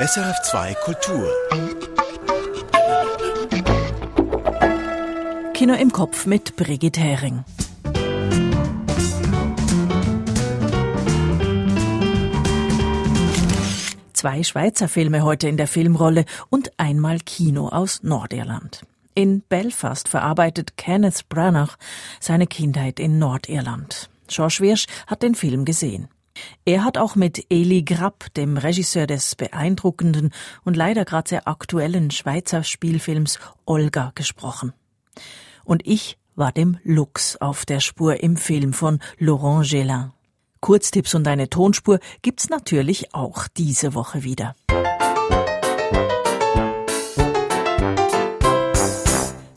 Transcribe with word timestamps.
SRF2 0.00 0.74
Kultur. 0.76 1.30
Kino 5.52 5.74
im 5.74 5.92
Kopf 5.92 6.24
mit 6.24 6.56
Brigitte 6.56 7.00
Hering. 7.02 7.44
Zwei 14.14 14.42
Schweizer 14.42 14.88
Filme 14.88 15.22
heute 15.22 15.48
in 15.48 15.58
der 15.58 15.66
Filmrolle 15.66 16.24
und 16.48 16.72
einmal 16.78 17.18
Kino 17.18 17.68
aus 17.68 18.02
Nordirland. 18.02 18.86
In 19.14 19.42
Belfast 19.42 20.08
verarbeitet 20.08 20.78
Kenneth 20.78 21.28
Branagh 21.28 21.76
seine 22.20 22.46
Kindheit 22.46 22.98
in 22.98 23.18
Nordirland. 23.18 24.08
George 24.28 24.60
Wirsch 24.60 24.86
hat 25.06 25.22
den 25.22 25.34
Film 25.34 25.66
gesehen. 25.66 26.08
Er 26.64 26.84
hat 26.84 26.98
auch 26.98 27.16
mit 27.16 27.46
Eli 27.50 27.82
Grapp, 27.82 28.32
dem 28.34 28.56
Regisseur 28.56 29.06
des 29.06 29.34
beeindruckenden 29.34 30.30
und 30.64 30.76
leider 30.76 31.04
gerade 31.04 31.28
sehr 31.28 31.48
aktuellen 31.48 32.10
Schweizer 32.10 32.62
Spielfilms 32.62 33.38
Olga, 33.66 34.12
gesprochen. 34.14 34.72
Und 35.64 35.86
ich 35.86 36.18
war 36.36 36.52
dem 36.52 36.78
Lux 36.84 37.36
auf 37.36 37.66
der 37.66 37.80
Spur 37.80 38.22
im 38.22 38.36
Film 38.36 38.72
von 38.72 39.00
Laurent 39.18 39.66
Gélin. 39.66 40.10
Kurztipps 40.60 41.14
und 41.14 41.26
eine 41.26 41.48
Tonspur 41.48 42.00
gibt's 42.22 42.50
natürlich 42.50 43.14
auch 43.14 43.48
diese 43.48 43.94
Woche 43.94 44.24
wieder. 44.24 44.54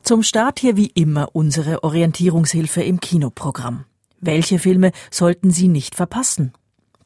Zum 0.04 0.24
Start 0.24 0.60
hier 0.60 0.76
wie 0.76 0.88
immer 0.88 1.30
unsere 1.34 1.84
Orientierungshilfe 1.84 2.82
im 2.84 3.00
Kinoprogramm. 3.00 3.86
Welche 4.20 4.60
Filme 4.60 4.92
sollten 5.12 5.52
Sie 5.52 5.68
nicht 5.68 5.96
verpassen? 5.96 6.54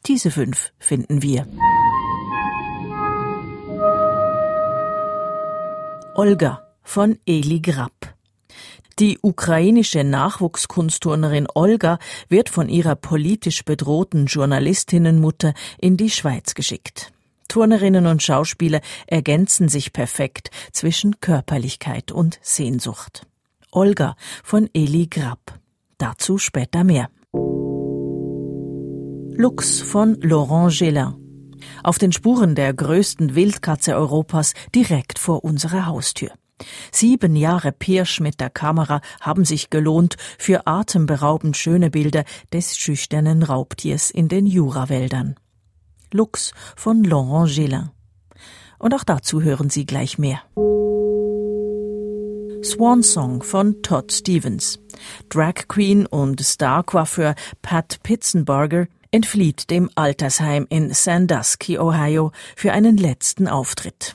Diese 0.06 0.32
fünf 0.32 0.72
finden 0.80 1.22
wir. 1.22 1.48
Olga 6.16 6.64
von 6.84 7.20
Eli 7.26 7.60
Grapp. 7.60 8.16
Die 9.00 9.20
ukrainische 9.22 10.04
Nachwuchskunstturnerin 10.04 11.48
Olga 11.54 12.00
wird 12.30 12.50
von 12.50 12.70
ihrer 12.70 12.96
politisch 12.96 13.64
bedrohten 13.64 14.26
Journalistinnenmutter 14.26 15.54
in 15.78 15.98
die 15.98 16.10
Schweiz 16.10 16.56
geschickt. 16.56 17.12
Turnerinnen 17.48 18.08
und 18.08 18.24
Schauspieler 18.24 18.82
ergänzen 19.06 19.70
sich 19.70 19.94
perfekt 19.94 20.50
zwischen 20.72 21.20
Körperlichkeit 21.22 22.12
und 22.12 22.40
Sehnsucht. 22.42 23.28
Olga 23.72 24.16
von 24.44 24.70
Eli 24.74 25.08
Grapp. 25.08 25.60
Dazu 26.00 26.40
später 26.40 26.84
mehr. 26.84 27.10
Lux 29.40 29.82
von 29.82 30.20
Laurent 30.22 30.72
Gélin. 30.72 31.14
Auf 31.84 32.00
den 32.00 32.12
Spuren 32.12 32.56
der 32.56 32.74
größten 32.74 33.36
Wildkatze 33.36 33.96
Europas 33.96 34.56
direkt 34.74 35.20
vor 35.20 35.44
unserer 35.44 35.86
Haustür. 35.86 36.32
Sieben 36.92 37.36
Jahre 37.36 37.72
Pirsch 37.72 38.20
mit 38.20 38.40
der 38.40 38.50
Kamera 38.50 39.00
haben 39.22 39.46
sich 39.46 39.70
gelohnt 39.70 40.16
für 40.40 40.66
atemberaubend 40.66 41.56
schöne 41.56 41.92
Bilder 41.92 42.24
des 42.52 42.80
schüchternen 42.80 43.44
Raubtiers 43.44 44.10
in 44.10 44.28
den 44.28 44.48
Jurawäldern. 44.48 45.36
Lux 46.12 46.52
von 46.76 47.04
Laurent 47.04 47.52
Gélin. 47.52 47.90
Und 48.80 48.96
auch 48.96 49.04
dazu 49.04 49.44
hören 49.44 49.70
Sie 49.70 49.86
gleich 49.86 50.18
mehr. 50.18 50.42
Swan 52.64 53.04
Song 53.04 53.44
von 53.44 53.84
Todd 53.84 54.12
Stevens. 54.12 54.80
Drag 55.30 55.68
Queen 55.68 56.08
und 56.08 56.44
Star-Coiffeur 56.44 57.36
Pat 57.62 58.00
Pitzenberger 58.02 58.88
entflieht 59.18 59.72
dem 59.72 59.90
Altersheim 59.96 60.68
in 60.70 60.94
Sandusky, 60.94 61.80
Ohio, 61.80 62.32
für 62.56 62.72
einen 62.72 62.98
letzten 62.98 63.48
Auftritt. 63.48 64.14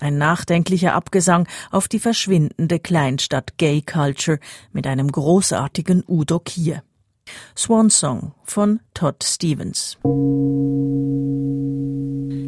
Ein 0.00 0.18
nachdenklicher 0.18 0.94
Abgesang 0.94 1.48
auf 1.72 1.88
die 1.88 1.98
verschwindende 1.98 2.78
Kleinstadt 2.78 3.58
Gay 3.58 3.82
Culture 3.82 4.38
mit 4.72 4.86
einem 4.86 5.10
großartigen 5.10 6.04
Udo 6.06 6.38
Kier. 6.38 6.84
Swan 7.56 7.90
Song 7.90 8.34
von 8.44 8.78
Todd 8.94 9.24
Stevens. 9.24 9.98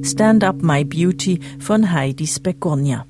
Stand 0.09 0.45
Up 0.45 0.63
My 0.63 0.85
Beauty 0.85 1.41
von 1.59 1.91
Heidi 1.91 2.29
Spegonia. 2.29 3.07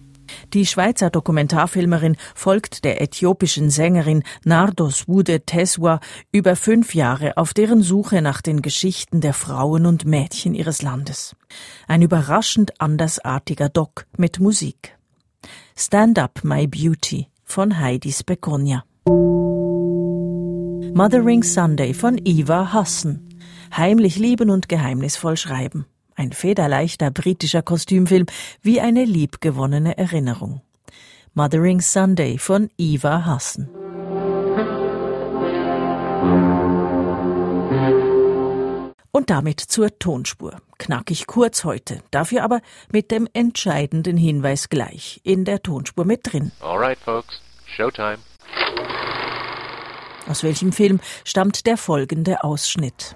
Die 0.53 0.67
Schweizer 0.67 1.11
Dokumentarfilmerin 1.11 2.17
folgt 2.35 2.85
der 2.85 3.01
äthiopischen 3.03 3.71
Sängerin 3.71 4.23
Nardos 4.45 5.09
Wude 5.09 5.41
Teswa 5.43 6.01
über 6.33 6.57
fünf 6.57 6.95
Jahre 6.95 7.37
auf 7.37 7.55
deren 7.55 7.83
Suche 7.83 8.23
nach 8.23 8.43
den 8.43 8.63
Geschichten 8.63 9.21
der 9.21 9.35
Frauen 9.35 9.87
und 9.87 10.05
Mädchen 10.05 10.55
ihres 10.55 10.83
Landes. 10.83 11.37
Ein 11.87 12.03
überraschend 12.03 12.81
andersartiger 12.81 13.69
Doc 13.69 14.07
mit 14.17 14.41
Musik. 14.41 14.97
Stand 15.77 16.19
Up 16.19 16.41
My 16.43 16.67
Beauty 16.67 17.29
von 17.45 17.79
Heidi 17.79 18.13
Spegonia. 18.13 18.85
Mothering 20.95 21.43
Sunday 21.43 21.95
von 21.95 22.21
Eva 22.25 22.73
Hassen. 22.73 23.29
Heimlich 23.77 24.19
lieben 24.19 24.51
und 24.51 24.69
geheimnisvoll 24.69 25.37
schreiben. 25.37 25.87
Ein 26.19 26.33
federleichter 26.33 27.13
britischer 27.13 27.63
Kostümfilm 27.63 28.27
wie 28.61 28.81
eine 28.81 29.05
liebgewonnene 29.05 29.97
Erinnerung. 29.97 30.63
Mothering 31.35 31.81
Sunday 31.81 32.39
von 32.39 32.71
Eva 32.77 33.25
Hassen. 33.25 33.69
Und 39.13 39.31
damit 39.31 39.61
zur 39.61 39.97
Tonspur. 40.01 40.61
Knackig 40.79 41.29
kurz 41.29 41.63
heute, 41.63 42.03
dafür 42.11 42.43
aber 42.43 42.63
mit 42.91 43.13
dem 43.13 43.29
entscheidenden 43.33 44.17
Hinweis 44.17 44.69
gleich 44.69 45.21
in 45.23 45.45
der 45.45 45.63
Tonspur 45.63 46.05
mit 46.05 46.33
drin. 46.33 46.51
Alright, 46.61 46.99
folks, 46.99 47.41
Showtime. 47.65 48.19
Aus 50.29 50.43
welchem 50.43 50.73
Film 50.73 50.99
stammt 51.25 51.65
der 51.67 51.77
folgende 51.77 52.43
Ausschnitt? 52.43 53.15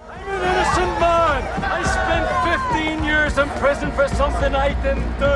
Years 3.32 3.48
in 3.48 3.58
prison 3.58 3.90
for 3.92 4.08
something 4.08 4.54
I 4.54 4.74
didn't 4.82 5.18
do. 5.18 5.26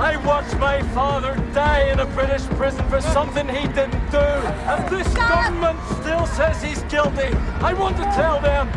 I 0.00 0.16
watched 0.24 0.56
my 0.58 0.82
father 0.94 1.34
die 1.52 1.90
in 1.90 2.00
a 2.00 2.06
British 2.06 2.44
prison 2.58 2.88
for 2.88 3.00
something 3.00 3.48
he 3.48 3.66
didn't 3.68 4.10
do. 4.10 4.18
And 4.18 4.88
this 4.88 5.08
government 5.14 5.78
still 6.00 6.26
says 6.26 6.62
he's 6.62 6.82
guilty. 6.84 7.34
I 7.60 7.72
want 7.74 7.96
to 7.98 8.04
tell 8.14 8.40
them 8.40 8.68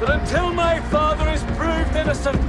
that 0.00 0.10
until 0.20 0.52
my 0.52 0.80
father 0.90 1.28
is 1.30 1.42
proved 1.56 1.94
innocent, 1.96 2.40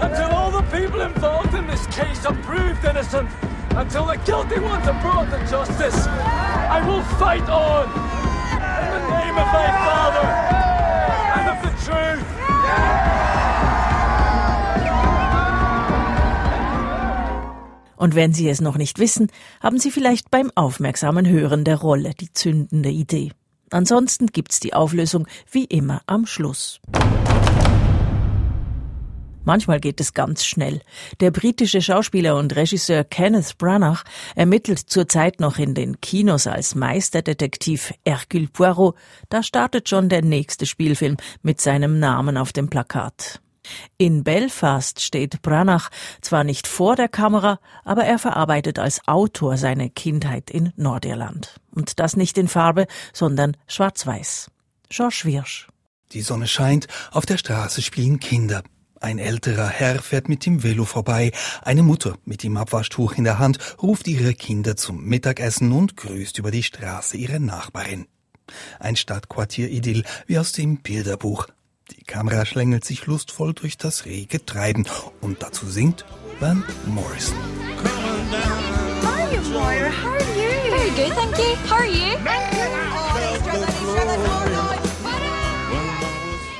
until 0.00 0.30
all 0.30 0.50
the 0.50 0.66
people 0.70 1.00
involved 1.00 1.54
in 1.54 1.66
this 1.66 1.86
case 1.88 2.24
are 2.24 2.36
proved 2.42 2.84
innocent, 2.84 3.28
until 3.70 4.06
the 4.06 4.16
guilty 4.18 4.60
ones 4.60 4.86
are 4.86 5.00
brought 5.02 5.30
to 5.30 5.38
justice, 5.50 6.06
I 6.06 6.86
will 6.86 7.02
fight 7.18 7.48
on 7.48 7.86
in 8.84 8.90
the 8.94 9.04
name 9.18 9.36
of 9.36 9.48
my 9.60 9.68
father 9.86 10.26
and 11.38 11.46
of 11.54 11.58
the 11.66 11.72
truth. 11.84 13.17
Und 17.98 18.14
wenn 18.14 18.32
Sie 18.32 18.48
es 18.48 18.60
noch 18.60 18.78
nicht 18.78 19.00
wissen, 19.00 19.26
haben 19.60 19.78
Sie 19.78 19.90
vielleicht 19.90 20.30
beim 20.30 20.52
aufmerksamen 20.54 21.28
Hören 21.28 21.64
der 21.64 21.76
Rolle 21.76 22.12
die 22.18 22.32
zündende 22.32 22.90
Idee. 22.90 23.32
Ansonsten 23.70 24.28
gibt's 24.28 24.60
die 24.60 24.72
Auflösung 24.72 25.26
wie 25.50 25.64
immer 25.64 26.00
am 26.06 26.24
Schluss. 26.24 26.80
Manchmal 29.44 29.80
geht 29.80 30.00
es 30.00 30.14
ganz 30.14 30.44
schnell. 30.44 30.80
Der 31.20 31.30
britische 31.32 31.80
Schauspieler 31.82 32.36
und 32.36 32.54
Regisseur 32.54 33.02
Kenneth 33.02 33.58
Branagh 33.58 34.04
ermittelt 34.36 34.78
zurzeit 34.78 35.40
noch 35.40 35.58
in 35.58 35.74
den 35.74 36.00
Kinos 36.00 36.46
als 36.46 36.74
Meisterdetektiv 36.76 37.92
Hercule 38.06 38.48
Poirot. 38.52 38.94
Da 39.28 39.42
startet 39.42 39.88
schon 39.88 40.08
der 40.08 40.22
nächste 40.22 40.66
Spielfilm 40.66 41.16
mit 41.42 41.60
seinem 41.60 41.98
Namen 41.98 42.36
auf 42.36 42.52
dem 42.52 42.68
Plakat. 42.68 43.40
In 43.96 44.24
Belfast 44.24 45.00
steht 45.00 45.42
Branach 45.42 45.90
zwar 46.20 46.44
nicht 46.44 46.66
vor 46.66 46.96
der 46.96 47.08
Kamera, 47.08 47.58
aber 47.84 48.04
er 48.04 48.18
verarbeitet 48.18 48.78
als 48.78 49.06
Autor 49.06 49.56
seine 49.56 49.90
Kindheit 49.90 50.50
in 50.50 50.72
Nordirland. 50.76 51.60
Und 51.70 52.00
das 52.00 52.16
nicht 52.16 52.38
in 52.38 52.48
Farbe, 52.48 52.86
sondern 53.12 53.56
schwarz-weiß. 53.66 54.50
George 54.88 55.22
Wirsch. 55.24 55.68
Die 56.12 56.22
Sonne 56.22 56.46
scheint, 56.46 56.86
auf 57.10 57.26
der 57.26 57.36
Straße 57.36 57.82
spielen 57.82 58.18
Kinder. 58.18 58.62
Ein 59.00 59.18
älterer 59.18 59.68
Herr 59.68 60.02
fährt 60.02 60.28
mit 60.28 60.44
dem 60.44 60.62
Velo 60.62 60.84
vorbei. 60.84 61.30
Eine 61.62 61.82
Mutter 61.82 62.16
mit 62.24 62.42
dem 62.42 62.56
Abwaschtuch 62.56 63.12
in 63.12 63.24
der 63.24 63.38
Hand 63.38 63.58
ruft 63.80 64.08
ihre 64.08 64.34
Kinder 64.34 64.76
zum 64.76 65.04
Mittagessen 65.04 65.70
und 65.70 65.96
grüßt 65.96 66.38
über 66.38 66.50
die 66.50 66.64
Straße 66.64 67.16
ihre 67.16 67.38
Nachbarin. 67.38 68.06
Ein 68.80 68.96
Stadtquartier-Idyll 68.96 70.04
wie 70.26 70.38
aus 70.38 70.52
dem 70.52 70.78
Bilderbuch. 70.78 71.46
Die 71.90 72.04
Kamera 72.04 72.44
schlängelt 72.44 72.84
sich 72.84 73.06
lustvoll 73.06 73.54
durch 73.54 73.78
das 73.78 74.04
rege 74.04 74.44
Treiben 74.44 74.86
und 75.20 75.42
dazu 75.42 75.66
singt 75.66 76.04
Van 76.40 76.62
Morrison. 76.86 77.38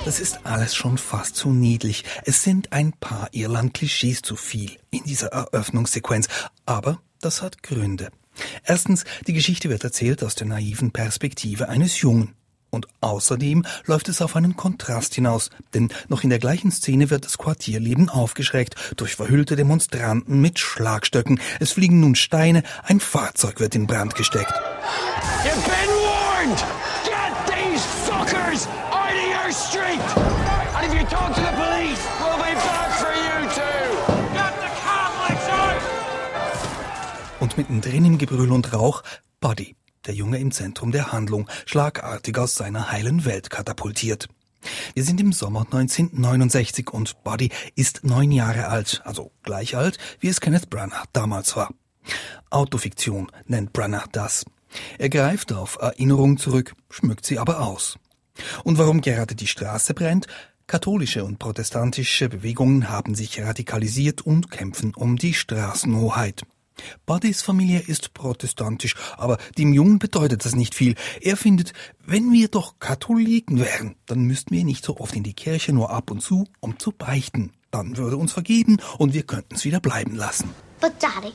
Das 0.04 0.20
ist 0.20 0.46
alles 0.46 0.75
schon 0.75 0.96
fast 0.96 1.36
zu 1.36 1.50
niedlich. 1.50 2.04
Es 2.24 2.42
sind 2.42 2.72
ein 2.72 2.92
paar 2.92 3.28
Irland-Klischees 3.32 4.22
zu 4.22 4.36
viel 4.36 4.78
in 4.90 5.04
dieser 5.04 5.28
Eröffnungssequenz. 5.28 6.28
Aber 6.64 7.02
das 7.20 7.42
hat 7.42 7.62
Gründe. 7.62 8.08
Erstens, 8.64 9.04
die 9.26 9.34
Geschichte 9.34 9.69
wird 9.69 9.84
erzählt 9.84 10.24
aus 10.24 10.34
der 10.34 10.46
naiven 10.46 10.92
Perspektive 10.92 11.69
eines 11.69 12.00
Jungen. 12.00 12.34
Und 12.70 12.87
außerdem 13.00 13.65
läuft 13.87 14.09
es 14.09 14.20
auf 14.20 14.37
einen 14.37 14.56
Kontrast 14.56 15.15
hinaus, 15.15 15.50
denn 15.75 15.88
noch 16.09 16.23
in 16.23 16.31
der 16.31 16.38
gleichen 16.38 16.70
Szene 16.70 17.11
wird 17.11 17.25
das 17.25 17.38
Quartierleben 17.38 18.09
aufgeschreckt 18.09 18.75
durch 18.97 19.15
verhüllte 19.17 19.56
Demonstranten 19.56 20.41
mit 20.41 20.59
Schlagstöcken. 20.59 21.41
Es 21.61 21.73
fliegen 21.73 22.00
nun 22.00 22.15
Steine, 22.15 22.62
ein 22.85 23.00
Fahrzeug 23.00 23.61
wird 23.61 23.75
in 23.75 23.87
Brand 23.87 24.15
gesteckt. 24.15 24.53
You've 25.44 25.65
been 25.65 25.91
warned! 26.05 26.65
Get 27.05 27.32
these 27.47 27.85
fuckers 28.06 28.67
out 28.91 29.12
of 29.12 29.29
your 29.29 29.53
street! 29.53 30.00
And 30.76 30.87
if 30.87 30.94
you 30.94 31.06
talk 31.06 31.35
to 31.35 31.41
the 31.41 31.53
police, 31.56 32.00
we'll 32.20 32.37
be 32.37 32.55
back 32.55 32.93
for 32.99 33.12
you 33.15 33.49
too! 33.49 34.12
Get 34.35 34.53
the 34.61 34.70
Catholics 34.85 35.49
out! 35.49 35.81
Und 37.41 37.56
mittendrin 37.56 38.05
im 38.05 38.19
Gebrüll 38.19 38.53
und 38.53 38.73
Rauch 38.73 39.03
Buddy, 39.41 39.76
der 40.06 40.14
Junge 40.14 40.38
im 40.38 40.50
Zentrum 40.50 40.92
der 40.92 41.12
Handlung, 41.12 41.48
schlagartig 41.66 42.38
aus 42.38 42.54
seiner 42.54 42.90
heilen 42.90 43.24
Welt 43.24 43.50
katapultiert. 43.50 44.28
Wir 44.94 45.04
sind 45.04 45.20
im 45.20 45.32
Sommer 45.32 45.60
1969 45.60 46.90
und 46.90 47.22
Buddy 47.24 47.50
ist 47.74 48.04
neun 48.04 48.32
Jahre 48.32 48.68
alt, 48.68 49.02
also 49.04 49.30
gleich 49.42 49.76
alt, 49.76 49.98
wie 50.20 50.28
es 50.28 50.40
Kenneth 50.40 50.70
Branagh 50.70 51.06
damals 51.12 51.56
war. 51.56 51.72
Autofiktion 52.50 53.30
nennt 53.46 53.72
Branagh 53.72 54.08
das. 54.12 54.44
Er 54.98 55.08
greift 55.08 55.52
auf 55.52 55.78
Erinnerungen 55.80 56.38
zurück, 56.38 56.74
schmückt 56.90 57.24
sie 57.24 57.38
aber 57.38 57.60
aus. 57.60 57.98
Und 58.64 58.78
warum 58.78 59.00
gerade 59.00 59.34
die 59.34 59.46
Straße 59.46 59.94
brennt? 59.94 60.26
Katholische 60.66 61.24
und 61.24 61.38
protestantische 61.38 62.28
Bewegungen 62.28 62.90
haben 62.90 63.14
sich 63.14 63.40
radikalisiert 63.40 64.20
und 64.22 64.50
kämpfen 64.50 64.94
um 64.94 65.16
die 65.16 65.32
Straßenhoheit. 65.32 66.42
Buddys 67.06 67.42
Familie 67.42 67.80
ist 67.80 68.14
protestantisch, 68.14 68.94
aber 69.16 69.38
dem 69.56 69.72
Jungen 69.72 69.98
bedeutet 69.98 70.44
das 70.44 70.54
nicht 70.54 70.75
viel. 70.75 70.94
Er 71.20 71.36
findet, 71.36 71.72
wenn 72.04 72.32
wir 72.32 72.48
doch 72.48 72.78
Katholiken 72.80 73.60
wären, 73.60 73.96
dann 74.06 74.20
müssten 74.20 74.54
wir 74.54 74.64
nicht 74.64 74.84
so 74.84 74.98
oft 74.98 75.14
in 75.14 75.22
die 75.22 75.34
Kirche 75.34 75.72
nur 75.72 75.90
ab 75.90 76.10
und 76.10 76.20
zu, 76.20 76.46
um 76.60 76.78
zu 76.78 76.92
beichten. 76.92 77.52
Dann 77.70 77.96
würde 77.96 78.16
uns 78.16 78.32
vergeben 78.32 78.78
und 78.98 79.12
wir 79.14 79.25
könnten 79.25 79.54
es 79.54 79.64
wieder 79.64 79.80
bleiben 79.80 80.14
lassen. 80.14 80.54
But, 80.80 80.92
Daddy, 81.00 81.32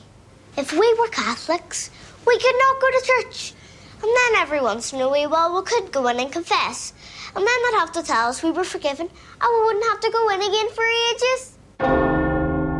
if 0.58 0.72
we 0.72 0.78
were 0.98 1.10
Catholics, 1.10 1.90
we 2.26 2.32
could 2.32 2.56
not 2.58 2.80
go 2.80 2.86
to 2.88 3.06
church. 3.06 3.54
And 4.02 4.10
then 4.12 4.42
every 4.42 4.60
once 4.60 4.92
in 4.92 5.00
a 5.00 5.08
wee 5.08 5.26
while 5.26 5.54
we 5.54 5.64
could 5.64 5.92
go 5.92 6.08
in 6.08 6.18
and 6.18 6.30
confess. 6.30 6.92
And 7.34 7.44
then 7.44 7.46
they'd 7.46 7.78
have 7.78 7.92
to 7.92 8.02
tell 8.02 8.28
us 8.28 8.42
we 8.42 8.50
were 8.50 8.64
forgiven, 8.64 9.08
and 9.08 9.50
we 9.50 9.64
wouldn't 9.64 9.84
have 9.90 10.00
to 10.00 10.10
go 10.10 10.28
in 10.30 10.42
again 10.42 10.68
for 10.74 10.84
ages. 11.10 11.58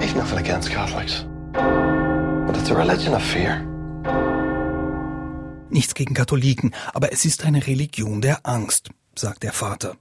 I've 0.02 0.17
nothing 0.17 0.38
against 0.38 0.70
Catholics. 0.70 1.25
It's 2.64 2.70
a 2.70 2.78
religion 2.78 3.12
of 3.12 3.22
fear. 3.22 3.61
Nichts 5.69 5.93
gegen 5.93 6.14
Katholiken, 6.14 6.75
aber 6.94 7.12
es 7.12 7.26
ist 7.26 7.44
eine 7.44 7.66
Religion 7.66 8.22
der 8.22 8.38
Angst, 8.46 8.88
sagt 9.14 9.43
der 9.43 9.52
Vater. 9.52 9.99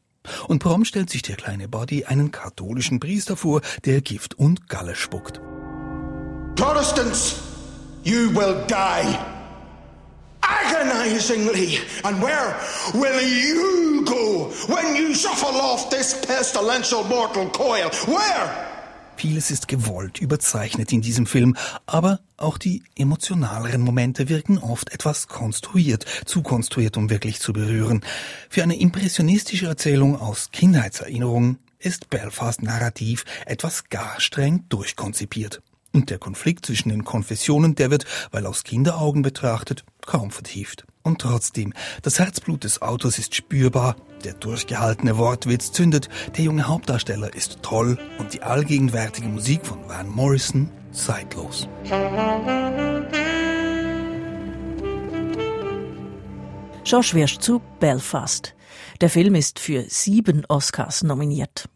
Und 0.47 0.59
prompt 0.59 0.87
stellt 0.87 1.09
sich 1.09 1.23
der 1.23 1.35
kleine 1.35 1.67
Buddy 1.67 2.05
einen 2.05 2.31
katholischen 2.31 3.01
Priester 3.01 3.35
vor, 3.35 3.59
der 3.83 3.99
Gift 3.99 4.39
und 4.39 4.69
Galle 4.69 4.95
spuckt. 4.95 5.41
Protestants, 6.55 7.35
you 8.05 8.33
will 8.33 8.55
die 8.69 9.13
agonizingly. 10.39 11.79
And 12.05 12.21
where 12.21 12.55
will 12.93 13.19
you 13.21 14.05
go 14.05 14.53
when 14.69 14.95
you 14.95 15.13
shuffle 15.13 15.59
off 15.59 15.89
this 15.89 16.13
pestilential 16.13 17.03
mortal 17.03 17.49
coil? 17.49 17.89
Where? 18.07 18.72
Vieles 19.15 19.51
ist 19.51 19.67
gewollt, 19.67 20.19
überzeichnet 20.19 20.91
in 20.91 21.01
diesem 21.01 21.25
Film, 21.25 21.55
aber 21.85 22.19
auch 22.37 22.57
die 22.57 22.83
emotionaleren 22.95 23.81
Momente 23.81 24.29
wirken 24.29 24.57
oft 24.57 24.91
etwas 24.91 25.27
konstruiert, 25.27 26.05
zu 26.25 26.41
konstruiert, 26.41 26.97
um 26.97 27.09
wirklich 27.09 27.39
zu 27.39 27.53
berühren. 27.53 28.01
Für 28.49 28.63
eine 28.63 28.79
impressionistische 28.79 29.67
Erzählung 29.67 30.19
aus 30.19 30.51
Kindheitserinnerungen 30.51 31.59
ist 31.79 32.09
Belfast 32.09 32.63
narrativ 32.63 33.25
etwas 33.45 33.89
gar 33.89 34.19
streng 34.19 34.65
durchkonzipiert. 34.69 35.61
Und 35.93 36.09
der 36.09 36.17
Konflikt 36.17 36.65
zwischen 36.65 36.89
den 36.89 37.03
Konfessionen, 37.03 37.75
der 37.75 37.91
wird, 37.91 38.05
weil 38.31 38.47
aus 38.47 38.63
Kinderaugen 38.63 39.21
betrachtet, 39.21 39.85
kaum 40.05 40.31
vertieft. 40.31 40.85
Und 41.03 41.21
trotzdem, 41.21 41.73
das 42.01 42.17
Herzblut 42.17 42.63
des 42.63 42.81
Autors 42.81 43.19
ist 43.19 43.35
spürbar, 43.35 43.95
der 44.23 44.33
durchgehaltene 44.33 45.17
Wortwitz 45.17 45.71
zündet, 45.71 46.09
der 46.35 46.45
junge 46.45 46.67
Hauptdarsteller 46.67 47.35
ist 47.35 47.59
toll 47.61 47.99
und 48.17 48.33
die 48.33 48.41
allgegenwärtige 48.41 49.27
Musik 49.27 49.65
von 49.65 49.87
Van 49.87 50.09
Morrison 50.09 50.71
zeitlos. 50.91 51.67
Josh 56.85 57.13
Wirsch 57.13 57.37
zu 57.37 57.61
Belfast. 57.79 58.55
Der 59.01 59.09
Film 59.09 59.35
ist 59.35 59.59
für 59.59 59.83
sieben 59.89 60.45
Oscars 60.47 61.03
nominiert. 61.03 61.69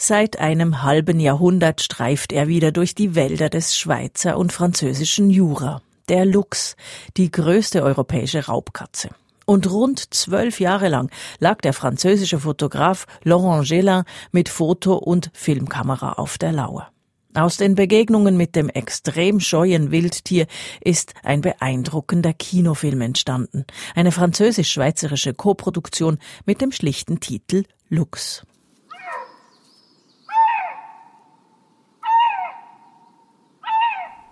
Seit 0.00 0.38
einem 0.38 0.84
halben 0.84 1.18
Jahrhundert 1.18 1.80
streift 1.80 2.32
er 2.32 2.46
wieder 2.46 2.70
durch 2.70 2.94
die 2.94 3.16
Wälder 3.16 3.48
des 3.50 3.76
Schweizer 3.76 4.38
und 4.38 4.52
französischen 4.52 5.28
Jura. 5.28 5.82
Der 6.08 6.24
Luchs, 6.24 6.76
die 7.16 7.32
größte 7.32 7.82
europäische 7.82 8.46
Raubkatze. 8.46 9.10
Und 9.44 9.68
rund 9.68 10.14
zwölf 10.14 10.60
Jahre 10.60 10.88
lang 10.88 11.10
lag 11.40 11.58
der 11.62 11.72
französische 11.72 12.38
Fotograf 12.38 13.06
Laurent 13.24 13.66
Gélin 13.66 14.04
mit 14.30 14.48
Foto- 14.48 14.98
und 14.98 15.30
Filmkamera 15.34 16.12
auf 16.12 16.38
der 16.38 16.52
Lauer. 16.52 16.92
Aus 17.34 17.56
den 17.56 17.74
Begegnungen 17.74 18.36
mit 18.36 18.54
dem 18.54 18.68
extrem 18.68 19.40
scheuen 19.40 19.90
Wildtier 19.90 20.46
ist 20.80 21.14
ein 21.24 21.40
beeindruckender 21.40 22.32
Kinofilm 22.34 23.00
entstanden. 23.00 23.64
Eine 23.96 24.12
französisch-schweizerische 24.12 25.34
Koproduktion 25.34 26.18
mit 26.46 26.60
dem 26.60 26.70
schlichten 26.70 27.18
Titel 27.18 27.64
Lux. 27.88 28.44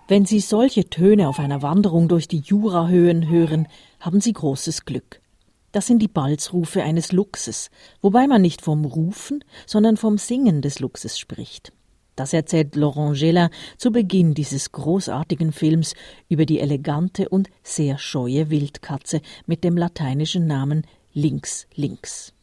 Wenn 0.09 0.25
Sie 0.25 0.39
solche 0.39 0.89
Töne 0.89 1.27
auf 1.27 1.37
einer 1.37 1.61
Wanderung 1.61 2.07
durch 2.07 2.29
die 2.29 2.39
Jurahöhen 2.39 3.27
hören, 3.27 3.67
haben 3.99 4.21
Sie 4.21 4.31
großes 4.31 4.85
Glück. 4.85 5.21
Das 5.73 5.85
sind 5.85 5.99
die 5.99 6.07
Balzrufe 6.07 6.81
eines 6.81 7.11
Luchses, 7.11 7.69
wobei 8.01 8.25
man 8.25 8.41
nicht 8.41 8.61
vom 8.61 8.85
Rufen, 8.85 9.43
sondern 9.65 9.97
vom 9.97 10.17
Singen 10.17 10.61
des 10.61 10.79
Luchses 10.79 11.19
spricht. 11.19 11.73
Das 12.15 12.31
erzählt 12.31 12.75
Laurent 12.77 13.17
Gélin 13.17 13.49
zu 13.77 13.91
Beginn 13.91 14.33
dieses 14.33 14.71
großartigen 14.71 15.51
Films 15.51 15.93
über 16.29 16.45
die 16.45 16.61
elegante 16.61 17.27
und 17.27 17.49
sehr 17.61 17.97
scheue 17.97 18.49
Wildkatze 18.49 19.21
mit 19.45 19.65
dem 19.65 19.75
lateinischen 19.75 20.47
Namen 20.47 20.83
Links 21.13 21.67
Links. 21.75 22.33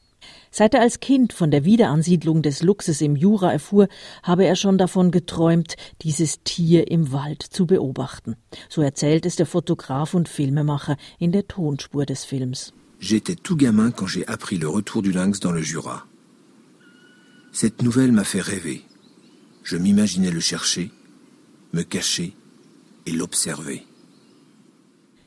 Seit 0.56 0.72
er 0.72 0.82
als 0.82 1.00
Kind 1.00 1.32
von 1.32 1.50
der 1.50 1.64
Wiederansiedlung 1.64 2.40
des 2.40 2.62
Luchses 2.62 3.00
im 3.00 3.16
Jura 3.16 3.50
erfuhr, 3.50 3.88
habe 4.22 4.44
er 4.44 4.54
schon 4.54 4.78
davon 4.78 5.10
geträumt, 5.10 5.74
dieses 6.02 6.44
Tier 6.44 6.92
im 6.92 7.10
Wald 7.10 7.42
zu 7.42 7.66
beobachten. 7.66 8.36
So 8.68 8.80
erzählt 8.80 9.26
es 9.26 9.34
der 9.34 9.46
Fotograf 9.46 10.14
und 10.14 10.28
Filmemacher 10.28 10.96
in 11.18 11.32
der 11.32 11.48
Tonspur 11.48 12.06
des 12.06 12.24
Films. 12.24 12.72
J'étais 13.00 13.34
tout 13.34 13.56
gamin 13.56 13.90
quand 13.90 14.06
j'ai 14.06 14.28
appris 14.28 14.56
le 14.56 14.68
retour 14.68 15.02
du 15.02 15.10
lynx 15.10 15.40
dans 15.40 15.50
le 15.50 15.60
Jura. 15.60 16.06
Cette 17.50 17.82
nouvelle 17.82 18.12
m'a 18.12 18.22
fait 18.22 18.40
rêver. 18.40 18.82
Je 19.64 19.76
m'imaginais 19.76 20.30
le 20.30 20.38
chercher, 20.38 20.92
me 21.72 21.82
cacher 21.82 22.32
et 23.06 23.12
l'observer. 23.12 23.82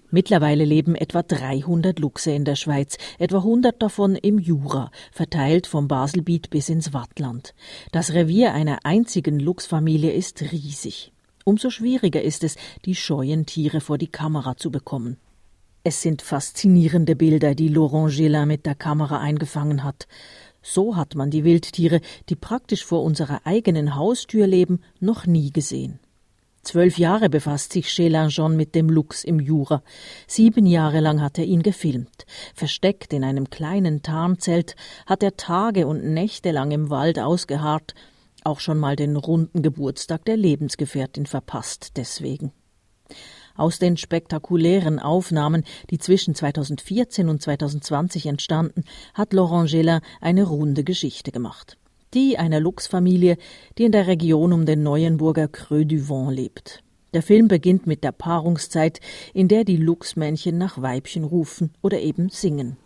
Mittlerweile 0.09 0.63
leben 0.63 0.95
etwa 0.95 1.21
300 1.21 1.99
Luchse 1.99 2.31
in 2.31 2.45
der 2.45 2.55
Schweiz, 2.55 2.97
etwa 3.19 3.39
100 3.39 3.81
davon 3.81 4.15
im 4.15 4.39
Jura, 4.39 4.89
verteilt 5.11 5.67
vom 5.67 5.89
Baselbiet 5.89 6.49
bis 6.49 6.69
ins 6.69 6.93
Wattland. 6.93 7.53
Das 7.91 8.13
Revier 8.13 8.53
einer 8.53 8.79
einzigen 8.83 9.39
Luchsfamilie 9.39 10.11
ist 10.11 10.41
riesig. 10.53 11.11
Umso 11.43 11.69
schwieriger 11.69 12.21
ist 12.21 12.43
es, 12.43 12.55
die 12.85 12.95
scheuen 12.95 13.45
Tiere 13.45 13.81
vor 13.81 13.97
die 13.97 14.07
Kamera 14.07 14.55
zu 14.55 14.71
bekommen. 14.71 15.17
Es 15.83 16.01
sind 16.01 16.21
faszinierende 16.21 17.15
Bilder, 17.15 17.55
die 17.55 17.69
Laurent 17.69 18.11
Gélin 18.11 18.45
mit 18.45 18.65
der 18.65 18.75
Kamera 18.75 19.19
eingefangen 19.19 19.83
hat. 19.83 20.07
So 20.61 20.95
hat 20.95 21.15
man 21.15 21.31
die 21.31 21.43
Wildtiere, 21.43 22.01
die 22.29 22.35
praktisch 22.35 22.83
vor 22.83 23.03
unserer 23.03 23.41
eigenen 23.45 23.95
Haustür 23.95 24.47
leben, 24.47 24.81
noch 24.99 25.25
nie 25.25 25.51
gesehen. 25.51 25.99
Zwölf 26.67 26.97
Jahre 26.97 27.29
befasst 27.29 27.71
sich 27.71 27.87
Chelin 27.87 28.29
schon 28.29 28.57
mit 28.57 28.75
dem 28.75 28.89
Luchs 28.89 29.23
im 29.23 29.39
Jura. 29.39 29.83
Sieben 30.27 30.65
Jahre 30.65 30.99
lang 30.99 31.21
hat 31.21 31.37
er 31.37 31.45
ihn 31.45 31.63
gefilmt. 31.63 32.25
Versteckt 32.53 33.13
in 33.13 33.23
einem 33.23 33.49
kleinen 33.49 34.01
Tarnzelt 34.01 34.75
hat 35.05 35.23
er 35.23 35.37
Tage 35.37 35.87
und 35.87 36.03
Nächte 36.03 36.51
lang 36.51 36.71
im 36.71 36.89
Wald 36.89 37.19
ausgeharrt, 37.19 37.95
auch 38.43 38.59
schon 38.59 38.79
mal 38.79 38.97
den 38.97 39.15
runden 39.15 39.61
Geburtstag 39.61 40.25
der 40.25 40.35
Lebensgefährtin 40.35 41.25
verpasst 41.25 41.93
deswegen. 41.95 42.51
Aus 43.55 43.79
den 43.79 43.95
spektakulären 43.95 44.99
Aufnahmen, 44.99 45.63
die 45.89 45.99
zwischen 45.99 46.35
2014 46.35 47.29
und 47.29 47.41
2020 47.41 48.25
entstanden, 48.25 48.83
hat 49.13 49.31
Laurent 49.31 49.69
Gélin 49.69 50.01
eine 50.19 50.43
runde 50.43 50.83
Geschichte 50.83 51.31
gemacht. 51.31 51.77
Die 52.13 52.37
einer 52.37 52.61
Luchsfamilie, 52.61 53.37
die 53.77 53.83
in 53.83 53.91
der 53.91 54.07
Region 54.07 54.53
um 54.53 54.65
den 54.65 54.81
Neuenburger 54.81 55.49
Creux 55.49 55.85
du 55.85 56.07
Vent 56.07 56.33
lebt. 56.33 56.83
Der 57.13 57.21
Film 57.21 57.47
beginnt 57.47 57.85
mit 57.85 58.03
der 58.03 58.13
Paarungszeit, 58.13 58.99
in 59.33 59.47
der 59.47 59.65
die 59.65 59.77
Luchsmännchen 59.77 60.57
nach 60.57 60.81
Weibchen 60.81 61.23
rufen 61.25 61.73
oder 61.81 61.99
eben 61.99 62.29
singen. 62.29 62.77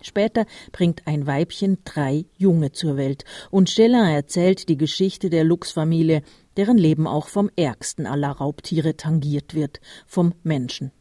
Später 0.00 0.46
bringt 0.72 1.06
ein 1.06 1.26
Weibchen 1.26 1.78
drei 1.84 2.24
Junge 2.36 2.72
zur 2.72 2.96
Welt 2.96 3.24
und 3.50 3.68
Stellin 3.68 4.06
erzählt 4.06 4.68
die 4.68 4.76
Geschichte 4.76 5.30
der 5.30 5.44
Luchsfamilie, 5.44 6.22
deren 6.56 6.78
Leben 6.78 7.06
auch 7.06 7.28
vom 7.28 7.50
ärgsten 7.56 8.06
aller 8.06 8.30
Raubtiere 8.30 8.96
tangiert 8.96 9.54
wird, 9.54 9.80
vom 10.06 10.34
Menschen. 10.42 10.92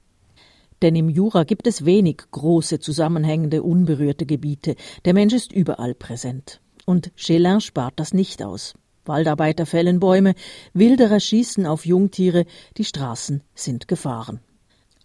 Denn 0.82 0.96
im 0.96 1.10
Jura 1.10 1.44
gibt 1.44 1.68
es 1.68 1.86
wenig 1.86 2.24
große, 2.32 2.80
zusammenhängende, 2.80 3.64
unberührte 3.64 4.26
Gebiete. 4.26 4.76
Der 5.06 5.14
Mensch 5.14 5.34
ist 5.34 5.52
überall 5.52 5.96
präsent. 5.96 6.62
Und 6.86 7.12
Chelin 7.16 7.62
spart 7.62 7.94
das 7.98 8.14
nicht 8.14 8.44
aus. 8.44 8.76
Waldarbeiter 9.06 9.66
fällen 9.66 10.00
Bäume, 10.00 10.36
Wilderer 10.74 11.20
schießen 11.20 11.66
auf 11.66 11.86
Jungtiere, 11.86 12.46
die 12.78 12.84
Straßen 12.84 13.42
sind 13.56 13.88
Gefahren. 13.88 14.42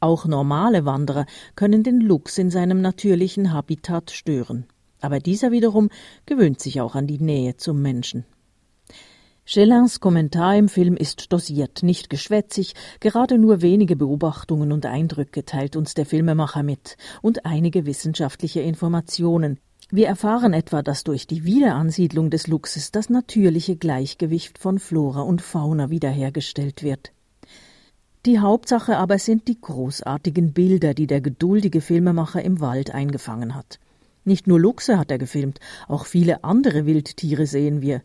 Auch 0.01 0.27
normale 0.27 0.85
Wanderer 0.85 1.27
können 1.55 1.85
den 1.85 2.01
Luchs 2.01 2.37
in 2.37 2.51
seinem 2.51 2.81
natürlichen 2.81 3.53
Habitat 3.53 4.11
stören. 4.11 4.67
Aber 5.01 5.21
dieser 5.21 5.53
wiederum 5.53 5.91
gewöhnt 6.27 6.61
sich 6.61 6.81
auch 6.81 6.95
an 6.95 7.07
die 7.07 7.21
Nähe 7.21 7.57
zum 7.57 7.81
Menschen. 7.81 8.25
Schellins 9.55 10.01
Kommentar 10.01 10.57
im 10.57 10.71
Film 10.71 10.97
ist 10.97 11.31
dosiert, 11.31 11.83
nicht 11.83 12.09
geschwätzig, 12.09 12.73
gerade 13.01 13.37
nur 13.37 13.61
wenige 13.61 13.97
Beobachtungen 13.97 14.73
und 14.73 14.87
Eindrücke 14.87 15.45
teilt 15.45 15.77
uns 15.77 15.93
der 15.93 16.07
Filmemacher 16.07 16.63
mit 16.63 16.97
und 17.21 17.45
einige 17.45 17.85
wissenschaftliche 17.85 18.63
Informationen. 18.63 19.61
Wir 19.91 20.07
erfahren 20.07 20.55
etwa, 20.55 20.81
dass 20.81 21.05
durch 21.05 21.27
die 21.27 21.45
Wiederansiedlung 21.45 22.31
des 22.31 22.47
Luchses 22.47 22.93
das 22.93 23.11
natürliche 23.11 23.77
Gleichgewicht 23.77 24.57
von 24.57 24.79
Flora 24.79 25.21
und 25.21 25.43
Fauna 25.43 25.91
wiederhergestellt 25.91 26.83
wird. 26.83 27.13
Die 28.25 28.39
Hauptsache 28.39 28.97
aber 28.97 29.19
sind 29.19 29.49
die 29.49 29.61
großartigen 29.61 30.55
Bilder, 30.55 30.95
die 30.95 31.07
der 31.07 31.21
geduldige 31.21 31.83
Filmemacher 31.83 32.43
im 32.43 32.61
Wald 32.61 32.95
eingefangen 32.95 33.55
hat. 33.55 33.79
Nicht 34.25 34.47
nur 34.47 34.59
Luchse 34.59 34.99
hat 34.99 35.11
er 35.11 35.19
gefilmt, 35.19 35.61
auch 35.89 36.07
viele 36.07 36.43
andere 36.43 36.87
Wildtiere 36.87 37.45
sehen 37.45 37.83
wir. 37.83 38.01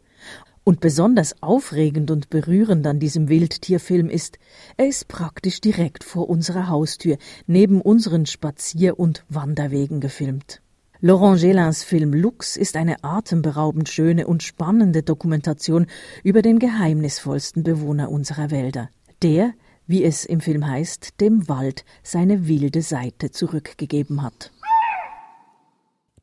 Und 0.67 0.81
besonders 0.81 1.41
aufregend 1.41 2.11
und 2.11 2.29
berührend 2.29 2.85
an 2.87 2.99
diesem 2.99 3.29
Wildtierfilm 3.29 4.09
ist, 4.09 4.37
er 4.75 4.87
ist 4.87 5.07
praktisch 5.07 5.61
direkt 5.61 6.03
vor 6.03 6.29
unserer 6.29 6.67
Haustür, 6.67 7.17
neben 7.45 7.79
unseren 7.79 8.25
Spazier- 8.25 8.99
und 8.99 9.23
Wanderwegen 9.29 10.01
gefilmt. 10.01 10.61
Laurent 10.99 11.39
Gélins 11.39 11.85
Film 11.85 12.13
Lux 12.13 12.57
ist 12.57 12.75
eine 12.75 13.01
atemberaubend 13.01 13.87
schöne 13.87 14.27
und 14.27 14.43
spannende 14.43 15.03
Dokumentation 15.03 15.87
über 16.21 16.41
den 16.41 16.59
geheimnisvollsten 16.59 17.63
Bewohner 17.63 18.11
unserer 18.11 18.51
Wälder. 18.51 18.89
Der, 19.21 19.53
wie 19.85 20.03
es 20.03 20.25
im 20.25 20.41
Film 20.41 20.67
heißt, 20.67 21.21
dem 21.21 21.47
Wald 21.47 21.85
seine 22.03 22.49
wilde 22.49 22.81
Seite 22.81 23.31
zurückgegeben 23.31 24.21
hat. 24.21 24.51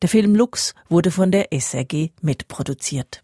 Der 0.03 0.11
Film 0.11 0.35
Lux 0.35 0.75
wurde 0.91 1.11
von 1.11 1.31
der 1.31 1.49
SRG 1.51 2.11
mitproduziert. 2.21 3.23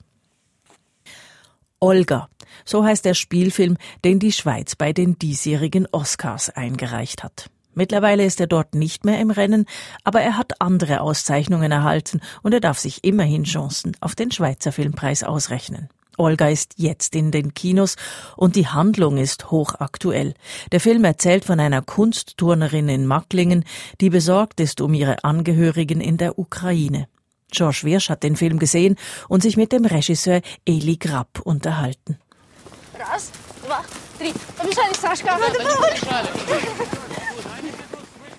Olga, 1.80 2.28
so 2.66 2.84
heißt 2.84 3.06
der 3.06 3.14
Spielfilm, 3.14 3.78
den 4.04 4.18
die 4.18 4.32
Schweiz 4.32 4.76
bei 4.76 4.92
den 4.92 5.18
diesjährigen 5.18 5.88
Oscars 5.90 6.50
eingereicht 6.50 7.24
hat. 7.24 7.48
Mittlerweile 7.72 8.24
ist 8.24 8.38
er 8.38 8.46
dort 8.46 8.74
nicht 8.74 9.06
mehr 9.06 9.18
im 9.18 9.30
Rennen, 9.30 9.64
aber 10.04 10.20
er 10.20 10.36
hat 10.36 10.60
andere 10.60 11.00
Auszeichnungen 11.00 11.72
erhalten 11.72 12.20
und 12.42 12.52
er 12.52 12.60
darf 12.60 12.78
sich 12.78 13.02
immerhin 13.02 13.44
Chancen 13.44 13.96
auf 14.00 14.14
den 14.14 14.30
Schweizer 14.30 14.72
Filmpreis 14.72 15.22
ausrechnen. 15.22 15.88
Olga 16.18 16.48
ist 16.48 16.74
jetzt 16.76 17.16
in 17.16 17.30
den 17.30 17.54
Kinos 17.54 17.96
und 18.36 18.56
die 18.56 18.66
Handlung 18.66 19.16
ist 19.16 19.50
hochaktuell. 19.50 20.34
Der 20.72 20.80
Film 20.80 21.04
erzählt 21.04 21.46
von 21.46 21.60
einer 21.60 21.80
Kunstturnerin 21.80 22.90
in 22.90 23.06
Macklingen, 23.06 23.64
die 24.02 24.10
besorgt 24.10 24.60
ist 24.60 24.82
um 24.82 24.92
ihre 24.92 25.24
Angehörigen 25.24 26.02
in 26.02 26.18
der 26.18 26.38
Ukraine. 26.38 27.08
George 27.51 27.81
Wirsch 27.83 28.09
hat 28.09 28.23
den 28.23 28.35
Film 28.35 28.59
gesehen 28.59 28.95
und 29.29 29.41
sich 29.41 29.55
mit 29.57 29.71
dem 29.71 29.85
Regisseur 29.85 30.41
Eli 30.65 30.97
Grapp 30.97 31.39
unterhalten. 31.43 32.17
Раз, 32.99 33.31
два, 33.65 33.83
три. 34.19 34.33
Побежали, 34.57 34.93
Сашка. 34.99 35.39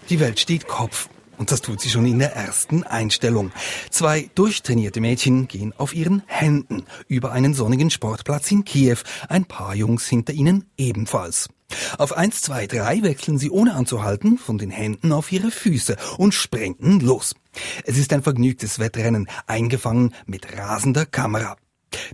Die 0.09 0.21
Welt 0.21 0.39
steht 0.39 0.67
Kopf. 0.67 1.09
Und 1.39 1.53
das 1.53 1.61
tut 1.61 1.81
sie 1.81 1.91
schon 1.91 2.07
in 2.07 2.19
der 2.19 2.35
ersten 2.35 2.83
Einstellung. 2.85 3.53
Zwei 3.91 4.31
durchtrainierte 4.35 5.01
Mädchen 5.01 5.49
gehen 5.49 5.75
auf 5.77 5.95
ihren 5.95 6.23
Händen 6.27 6.87
über 7.09 7.33
einen 7.33 7.53
sonnigen 7.53 7.91
Sportplatz 7.91 8.51
in 8.51 8.65
Kiew. 8.65 8.99
Ein 9.29 9.45
paar 9.45 9.75
Jungs 9.75 10.07
hinter 10.07 10.33
ihnen 10.33 10.65
ebenfalls. 10.79 11.49
Auf 11.99 12.17
eins, 12.17 12.43
zwei, 12.43 12.67
drei 12.67 13.03
wechseln 13.03 13.39
sie 13.39 13.51
ohne 13.51 13.75
anzuhalten 13.75 14.39
von 14.39 14.57
den 14.57 14.71
Händen 14.71 15.13
auf 15.13 15.31
ihre 15.33 15.51
Füße 15.51 15.97
und 16.17 16.33
sprinten 16.33 17.01
los. 17.01 17.35
Es 17.86 17.98
ist 17.98 18.14
ein 18.14 18.24
vergnügtes 18.24 18.80
Wettrennen, 18.80 19.28
eingefangen 19.48 20.14
mit 20.26 20.58
rasender 20.58 21.06
Kamera. 21.06 21.58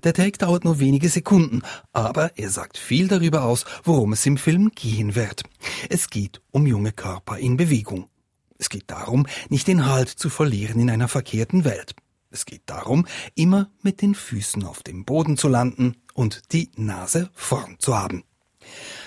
Der 0.03 0.13
Take 0.13 0.38
dauert 0.38 0.65
nur 0.65 0.79
wenige 0.79 1.10
Sekunden, 1.10 1.62
aber 1.94 2.38
er 2.38 2.50
sagt 2.50 2.77
viel 2.77 3.08
darüber 3.08 3.44
aus, 3.44 3.65
worum 3.84 4.13
es 4.13 4.25
im 4.25 4.38
Film 4.38 4.72
gehen 4.74 5.15
wird. 5.15 5.44
Es 5.89 6.10
geht 6.10 6.41
um 6.51 6.65
junge 6.65 6.91
Körper 6.91 7.38
in 7.38 7.58
Bewegung. 7.58 8.10
Es 8.58 8.70
geht 8.70 8.89
darum, 8.89 9.27
nicht 9.50 9.67
den 9.67 9.86
Halt 9.86 10.10
zu 10.10 10.29
verlieren 10.29 10.79
in 10.79 10.89
einer 10.89 11.08
verkehrten 11.08 11.63
Welt. 11.63 11.96
Es 12.32 12.46
geht 12.46 12.63
darum, 12.65 13.08
immer 13.36 13.70
mit 13.82 14.01
den 14.01 14.15
Füßen 14.15 14.63
auf 14.63 14.84
dem 14.84 15.06
Boden 15.06 15.38
zu 15.38 15.48
landen 15.48 15.98
und 16.13 16.51
die 16.51 16.72
Nase 16.75 17.29
vorn 17.34 17.75
zu 17.79 17.98
haben. 17.98 18.24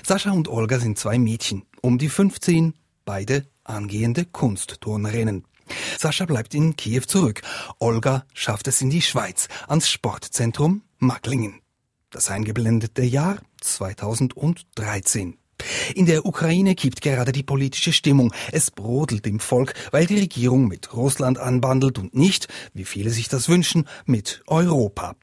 Sascha 0.06 0.30
und 0.30 0.48
Olga 0.48 0.78
sind 0.78 0.98
zwei 0.98 1.18
Mädchen, 1.18 1.64
um 1.82 1.98
die 1.98 2.08
15, 2.08 2.74
beide 3.04 3.46
angehende 3.64 4.24
Kunstturnerinnen. 4.24 5.44
Sascha 5.98 6.24
bleibt 6.24 6.54
in 6.54 6.76
Kiew 6.76 7.02
zurück. 7.06 7.42
Olga 7.78 8.24
schafft 8.34 8.68
es 8.68 8.80
in 8.80 8.90
die 8.90 9.02
Schweiz, 9.02 9.48
ans 9.68 9.88
Sportzentrum 9.88 10.82
Macklingen. 10.98 11.60
Das 12.10 12.30
eingeblendete 12.30 13.02
Jahr 13.02 13.38
2013. 13.60 15.36
In 15.94 16.06
der 16.06 16.26
Ukraine 16.26 16.74
kippt 16.74 17.00
gerade 17.00 17.32
die 17.32 17.42
politische 17.42 17.92
Stimmung. 17.92 18.32
Es 18.52 18.70
brodelt 18.70 19.26
im 19.26 19.40
Volk, 19.40 19.74
weil 19.90 20.06
die 20.06 20.18
Regierung 20.18 20.68
mit 20.68 20.94
Russland 20.94 21.38
anbandelt 21.38 21.98
und 21.98 22.14
nicht, 22.14 22.48
wie 22.72 22.84
viele 22.84 23.10
sich 23.10 23.28
das 23.28 23.48
wünschen, 23.48 23.86
mit 24.06 24.42
Europa. 24.46 25.14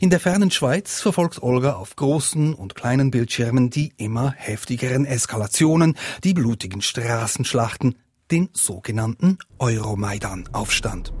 In 0.00 0.10
der 0.10 0.20
fernen 0.20 0.50
Schweiz 0.50 1.00
verfolgt 1.00 1.42
Olga 1.42 1.74
auf 1.74 1.96
großen 1.96 2.54
und 2.54 2.74
kleinen 2.74 3.10
Bildschirmen 3.10 3.70
die 3.70 3.92
immer 3.96 4.32
heftigeren 4.36 5.06
Eskalationen, 5.06 5.96
die 6.24 6.34
blutigen 6.34 6.82
Straßenschlachten, 6.82 7.96
den 8.32 8.48
sogenannten 8.54 9.36
Euromaidan-Aufstand. 9.58 11.12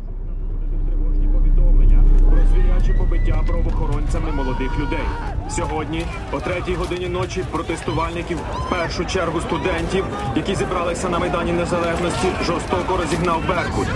побиття 2.98 3.44
правоохоронцями 3.46 4.32
молодих 4.32 4.78
людей. 4.78 5.06
Сьогодні, 5.50 6.06
о 6.32 6.40
третій 6.40 6.74
годині 6.74 7.08
ночі, 7.08 7.44
протестувальників, 7.50 8.38
в 8.38 8.70
першу 8.70 9.04
чергу 9.04 9.40
студентів, 9.40 10.04
які 10.36 10.54
зібралися 10.54 11.08
на 11.08 11.18
майдані 11.18 11.52
незалежності, 11.52 12.28
жорстоко 12.46 12.96
розігнав 12.96 13.42
Беркут. 13.48 13.86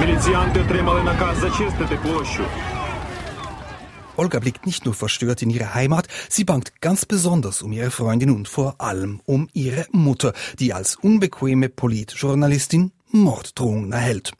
Міліціянти 0.00 0.60
отримали 0.60 1.02
наказ 1.02 1.38
зачистити 1.38 1.98
площу. 2.02 2.42
Olga 4.16 4.38
blickt 4.38 4.66
nicht 4.66 4.84
nur 4.84 4.94
verstört 4.94 5.42
in 5.42 5.50
ihre 5.50 5.74
Heimat, 5.74 6.06
sie 6.28 6.44
bangt 6.44 6.80
ganz 6.80 7.04
besonders 7.04 7.62
um 7.62 7.72
ihre 7.72 7.90
Freundin 7.90 8.30
und 8.30 8.48
vor 8.48 8.80
allem 8.80 9.20
um 9.24 9.48
ihre 9.52 9.86
Mutter, 9.90 10.32
die 10.58 10.72
als 10.72 10.96
unbequeme 10.96 11.68
Politjournalistin 11.68 12.92
Morddrohungen 13.10 13.92
erhält. 13.92 14.32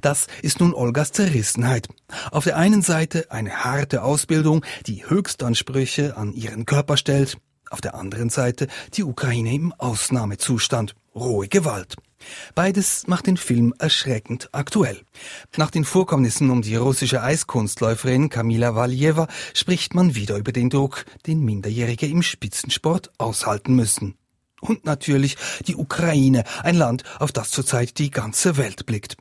Das 0.00 0.26
ist 0.42 0.60
nun 0.60 0.74
Olgas 0.74 1.12
Zerrissenheit. 1.12 1.88
Auf 2.30 2.44
der 2.44 2.56
einen 2.56 2.82
Seite 2.82 3.30
eine 3.30 3.64
harte 3.64 4.02
Ausbildung, 4.02 4.64
die 4.86 5.08
Höchstansprüche 5.08 6.16
an 6.16 6.32
ihren 6.32 6.66
Körper 6.66 6.96
stellt, 6.96 7.38
auf 7.70 7.80
der 7.80 7.94
anderen 7.94 8.30
Seite 8.30 8.66
die 8.94 9.04
Ukraine 9.04 9.54
im 9.54 9.72
Ausnahmezustand, 9.72 10.94
rohe 11.14 11.48
Gewalt. 11.48 11.96
Beides 12.54 13.06
macht 13.06 13.26
den 13.26 13.36
Film 13.36 13.74
erschreckend 13.78 14.48
aktuell. 14.52 15.00
Nach 15.56 15.70
den 15.70 15.84
Vorkommnissen 15.84 16.50
um 16.50 16.62
die 16.62 16.76
russische 16.76 17.22
Eiskunstläuferin 17.22 18.28
Kamila 18.28 18.74
Valjeva 18.74 19.28
spricht 19.54 19.94
man 19.94 20.14
wieder 20.14 20.36
über 20.36 20.52
den 20.52 20.70
Druck, 20.70 21.04
den 21.26 21.40
Minderjährige 21.40 22.06
im 22.06 22.22
Spitzensport 22.22 23.10
aushalten 23.18 23.74
müssen. 23.74 24.16
Und 24.60 24.84
natürlich 24.84 25.36
die 25.66 25.76
Ukraine, 25.76 26.44
ein 26.62 26.76
Land, 26.76 27.04
auf 27.18 27.32
das 27.32 27.50
zurzeit 27.50 27.98
die 27.98 28.10
ganze 28.10 28.56
Welt 28.58 28.84
blickt. 28.84 29.16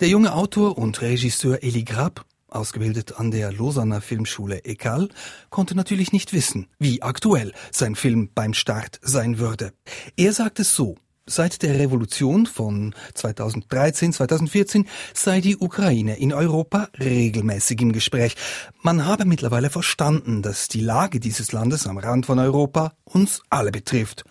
Der 0.00 0.08
junge 0.08 0.34
Autor 0.34 0.76
und 0.76 1.00
Regisseur 1.00 1.62
Eli 1.62 1.84
Grab 1.84 2.26
ausgebildet 2.54 3.18
an 3.18 3.30
der 3.30 3.52
Lausanner 3.52 4.00
Filmschule 4.00 4.64
ECAL, 4.64 5.08
konnte 5.50 5.74
natürlich 5.74 6.12
nicht 6.12 6.32
wissen, 6.32 6.68
wie 6.78 7.02
aktuell 7.02 7.52
sein 7.70 7.94
Film 7.94 8.30
beim 8.34 8.54
Start 8.54 9.00
sein 9.02 9.38
würde. 9.38 9.72
Er 10.16 10.32
sagt 10.32 10.60
es 10.60 10.74
so, 10.74 10.96
Seit 11.32 11.62
der 11.62 11.78
Revolution 11.78 12.44
von 12.44 12.94
2013, 13.14 14.12
2014 14.12 14.86
sei 15.14 15.40
die 15.40 15.56
Ukraine 15.56 16.18
in 16.18 16.34
Europa 16.34 16.90
regelmäßig 17.00 17.80
im 17.80 17.92
Gespräch. 17.92 18.36
Man 18.82 19.06
habe 19.06 19.24
mittlerweile 19.24 19.70
verstanden, 19.70 20.42
dass 20.42 20.68
die 20.68 20.82
Lage 20.82 21.20
dieses 21.20 21.50
Landes 21.52 21.86
am 21.86 21.96
Rand 21.96 22.26
von 22.26 22.38
Europa 22.38 22.92
uns 23.04 23.40
alle 23.48 23.70
betrifft. 23.70 24.24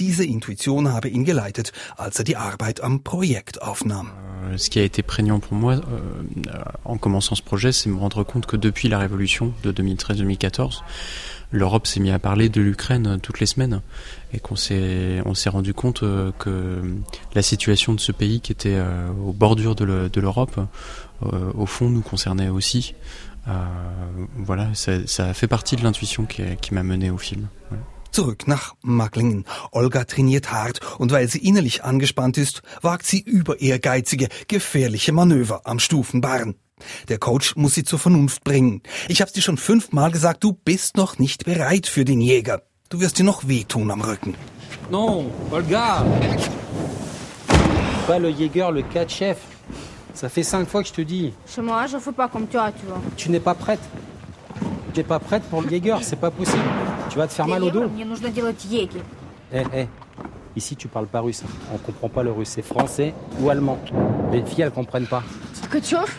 Diese 0.00 0.24
Intuition 0.24 0.92
habe 0.92 1.08
ihn 1.08 1.24
geleitet, 1.24 1.70
als 1.96 2.18
er 2.18 2.24
die 2.24 2.36
Arbeit 2.36 2.80
am 2.80 3.04
Projekt 3.04 3.62
aufnahm. 3.62 4.27
Euh, 4.48 4.56
ce 4.56 4.70
qui 4.70 4.78
a 4.78 4.82
été 4.82 5.02
prégnant 5.02 5.40
pour 5.40 5.54
moi 5.54 5.74
euh, 5.74 5.80
en 6.84 6.98
commençant 6.98 7.34
ce 7.34 7.42
projet, 7.42 7.72
c'est 7.72 7.88
me 7.88 7.98
rendre 7.98 8.22
compte 8.24 8.46
que 8.46 8.56
depuis 8.56 8.88
la 8.88 8.98
révolution 8.98 9.52
de 9.62 9.72
2013-2014, 9.72 10.80
l'Europe 11.50 11.86
s'est 11.86 12.00
mis 12.00 12.10
à 12.10 12.18
parler 12.18 12.48
de 12.48 12.60
l'Ukraine 12.60 13.18
toutes 13.22 13.40
les 13.40 13.46
semaines 13.46 13.80
et 14.32 14.38
qu'on 14.38 14.56
s'est 14.56 15.22
on 15.24 15.34
s'est 15.34 15.48
rendu 15.48 15.72
compte 15.72 16.02
euh, 16.02 16.30
que 16.38 16.82
la 17.34 17.42
situation 17.42 17.94
de 17.94 18.00
ce 18.00 18.12
pays 18.12 18.40
qui 18.40 18.52
était 18.52 18.78
aux 19.24 19.32
bordures 19.32 19.74
de 19.74 20.20
l'Europe 20.20 20.60
au 21.22 21.66
fond 21.66 21.88
nous 21.88 22.02
concernait 22.02 22.48
aussi. 22.48 22.94
voilà, 24.36 24.68
ça, 24.74 25.34
fait 25.34 25.46
partie 25.46 25.76
de 25.76 25.82
l'intuition 25.82 26.26
qui, 26.26 26.74
m'a 26.74 26.82
mené 26.82 27.10
au 27.10 27.18
film. 27.18 27.48
Zurück 28.10 28.48
nach 28.48 28.74
Macklingen. 28.82 29.44
Olga 29.72 30.04
trainiert 30.04 30.50
hart 30.50 30.80
und 30.98 31.12
weil 31.12 31.28
sie 31.28 31.38
innerlich 31.38 31.84
angespannt 31.84 32.38
ist, 32.38 32.62
wagt 32.82 33.06
sie 33.06 33.20
über 33.20 33.60
ehrgeizige, 33.60 34.28
gefährliche 34.48 35.12
Manöver 35.12 35.62
am 35.64 35.78
Stufenbarren. 35.78 36.56
Der 37.08 37.18
Coach 37.18 37.56
muss 37.56 37.74
sie 37.74 37.84
zur 37.84 37.98
Vernunft 37.98 38.44
bringen. 38.44 38.82
Ich 39.08 39.20
hab's 39.20 39.32
dir 39.32 39.42
schon 39.42 39.56
fünfmal 39.56 40.10
gesagt, 40.10 40.44
du 40.44 40.52
bist 40.52 40.96
noch 40.96 41.18
nicht 41.18 41.44
bereit 41.44 41.86
für 41.86 42.04
den 42.04 42.20
Jäger. 42.20 42.62
Du 42.88 43.00
wirst 43.00 43.18
dir 43.18 43.24
noch 43.24 43.46
wehtun 43.48 43.90
am 43.90 44.00
Rücken. 44.00 44.34
Non, 44.90 45.30
Olga 45.50 46.04
Pas 48.06 48.18
le 48.18 48.30
Jäger, 48.30 48.70
le 48.72 48.82
quatre 48.82 49.10
chef. 49.10 49.36
Ça 50.14 50.28
fait 50.30 50.42
cinq 50.42 50.68
fois 50.68 50.82
que 50.82 50.88
je 50.88 50.94
te 50.94 51.02
dis. 51.02 51.34
Chez 51.46 51.60
moi, 51.60 51.86
je 51.86 51.98
fais 51.98 52.12
pas 52.12 52.28
comme 52.28 52.46
toi, 52.46 52.72
tu 52.72 52.86
vois. 52.86 53.00
Tu 53.16 53.28
n'es 53.30 53.38
pas 53.40 53.54
prête. 53.54 53.80
Tu 54.94 55.00
n'es 55.00 55.04
pas 55.04 55.18
prête 55.18 55.42
pour 55.50 55.60
le 55.60 55.68
Jäger, 55.68 55.96
c'est 56.02 56.18
pas 56.18 56.30
possible. 56.30 56.62
Tu 57.09 57.17
vas 57.17 57.27
te 57.27 57.33
faire 57.33 57.47
mal 57.47 57.63
au 57.63 57.69
dos. 57.69 57.87
Мне 57.89 58.05
нужно 58.05 58.29
делать 58.29 58.63
егерь. 58.65 59.03
Eh, 59.51 59.63
eh. 59.73 59.87
Ici, 60.55 60.75
tu 60.75 60.87
parles 60.87 61.07
pas 61.07 61.21
russe. 61.21 61.43
On 61.73 61.77
comprend 61.77 62.09
pas 62.09 62.23
le 62.23 62.31
russe. 62.31 62.49
C'est 62.49 62.65
français 62.65 63.13
ou 63.39 63.49
allemand. 63.49 63.79
Les 64.31 64.43
filles, 64.43 64.63
elles 64.63 64.71
comprennent 64.71 65.07
pas. 65.07 65.23
Ткачев 65.61 66.17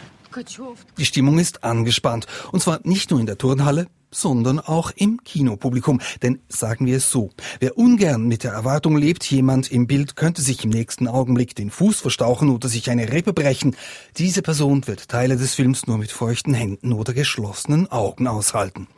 Die 0.98 1.04
Stimmung 1.04 1.38
ist 1.38 1.62
angespannt. 1.62 2.26
Und 2.50 2.60
zwar 2.60 2.80
nicht 2.82 3.10
nur 3.10 3.20
in 3.20 3.26
der 3.26 3.38
Turnhalle, 3.38 3.86
sondern 4.10 4.58
auch 4.58 4.90
im 4.96 5.22
Kinopublikum. 5.22 6.00
Denn 6.22 6.40
sagen 6.48 6.86
wir 6.86 6.96
es 6.96 7.10
so, 7.10 7.30
wer 7.60 7.76
ungern 7.78 8.26
mit 8.26 8.44
der 8.44 8.52
Erwartung 8.52 8.96
lebt, 8.96 9.24
jemand 9.30 9.70
im 9.70 9.86
Bild 9.86 10.16
könnte 10.16 10.42
sich 10.42 10.64
im 10.64 10.70
nächsten 10.70 11.08
Augenblick 11.08 11.54
den 11.54 11.70
Fuß 11.70 12.00
verstauchen 12.00 12.50
oder 12.50 12.68
sich 12.68 12.90
eine 12.90 13.12
Rippe 13.12 13.32
brechen, 13.32 13.76
diese 14.16 14.42
Person 14.42 14.86
wird 14.86 15.08
Teile 15.08 15.36
des 15.36 15.54
Films 15.54 15.86
nur 15.86 15.98
mit 15.98 16.10
feuchten 16.10 16.54
Händen 16.54 16.92
oder 16.92 17.12
geschlossenen 17.12 17.90
Augen 17.90 18.26
aushalten. 18.26 18.88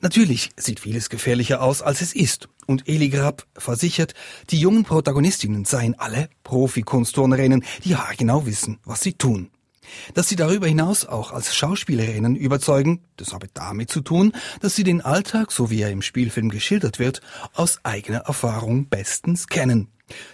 Natürlich 0.00 0.50
sieht 0.56 0.80
vieles 0.80 1.10
gefährlicher 1.10 1.60
aus, 1.60 1.82
als 1.82 2.00
es 2.00 2.14
ist. 2.14 2.48
Und 2.66 2.88
Eli 2.88 3.08
Grab 3.08 3.46
versichert, 3.56 4.14
die 4.50 4.60
jungen 4.60 4.84
Protagonistinnen 4.84 5.64
seien 5.64 5.98
alle 5.98 6.28
Profi-Kunstturnerinnen, 6.44 7.64
die 7.84 7.96
haargenau 7.96 8.46
wissen, 8.46 8.78
was 8.84 9.00
sie 9.00 9.14
tun. 9.14 9.50
Dass 10.14 10.28
sie 10.28 10.36
darüber 10.36 10.66
hinaus 10.66 11.06
auch 11.06 11.32
als 11.32 11.56
Schauspielerinnen 11.56 12.36
überzeugen, 12.36 13.00
das 13.16 13.32
habe 13.32 13.48
damit 13.52 13.90
zu 13.90 14.02
tun, 14.02 14.32
dass 14.60 14.76
sie 14.76 14.84
den 14.84 15.00
Alltag, 15.00 15.50
so 15.50 15.70
wie 15.70 15.80
er 15.80 15.90
im 15.90 16.02
Spielfilm 16.02 16.50
geschildert 16.50 16.98
wird, 16.98 17.20
aus 17.54 17.78
eigener 17.84 18.20
Erfahrung 18.20 18.88
bestens 18.88 19.46
kennen. 19.46 19.88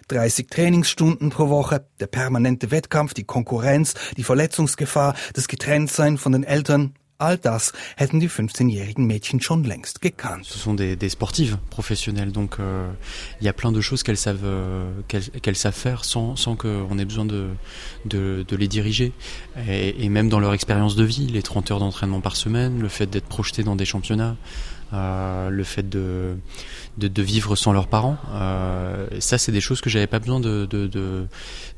30 0.09 0.49
Trainingsstunden 0.49 1.31
pro 1.31 1.49
Woche, 1.49 1.87
der 2.01 2.07
permanente 2.07 2.71
Wettkampf, 2.71 3.15
die 3.15 3.25
Konkurrenz, 3.25 3.95
die 4.17 4.25
Verletzungsgefahr, 4.25 5.15
das 5.33 5.49
Getrenntsein 5.49 6.19
von 6.19 6.33
den 6.33 6.45
Eltern, 6.45 6.95
All 7.19 7.39
das 7.39 7.73
hätten 7.97 8.19
die 8.19 8.29
15-jährigen 8.29 9.07
Mädchen 9.07 9.41
schon 9.41 9.63
längst 9.63 10.01
gekannt. 10.01 10.47
Ce 10.47 10.59
sont 10.59 10.75
des, 10.75 10.97
des 10.97 11.11
sportives 11.11 11.59
professionnelles, 11.71 12.33
donc 12.33 12.59
euh, 12.59 12.91
il 13.41 13.47
y 13.47 13.49
a 13.49 13.53
plein 13.53 13.71
de 13.71 13.81
choses 13.81 14.03
qu'elles 14.03 14.17
savent, 14.17 14.41
euh, 14.45 14.91
qu'elles 15.07 15.31
qu 15.31 15.55
savent 15.55 15.75
faire 15.75 16.05
sans, 16.05 16.35
sans 16.35 16.57
qu'on 16.57 16.99
ait 16.99 17.05
besoin 17.05 17.25
de, 17.25 17.51
de, 18.05 18.45
de 18.47 18.57
les 18.57 18.67
diriger. 18.67 19.13
Et, 19.69 20.05
et, 20.05 20.09
même 20.09 20.29
dans 20.29 20.41
leur 20.41 20.55
expérience 20.55 20.97
de 20.97 21.05
vie, 21.05 21.29
les 21.29 21.43
30 21.43 21.71
heures 21.71 21.79
d'entraînement 21.79 22.21
par 22.21 22.35
semaine, 22.35 22.81
le 22.81 22.89
fait 22.89 23.07
d'être 23.07 23.27
projeté 23.27 23.63
dans 23.63 23.77
des 23.77 23.85
championnats, 23.85 24.37
euh, 24.95 25.51
le 25.51 25.65
fait 25.65 25.89
de, 25.89 26.37
de, 26.99 27.09
de, 27.09 27.23
vivre 27.23 27.57
sans 27.57 27.73
leurs 27.73 27.89
parents. 27.89 28.17
Euh, 28.33 29.07
ça, 29.19 29.39
c'est 29.39 29.53
des 29.53 29.61
choses 29.61 29.81
que 29.81 29.91
j'avais 29.91 30.07
pas 30.07 30.21
besoin 30.21 30.41
de, 30.41 30.67
de, 30.67 30.87
de, 30.87 31.27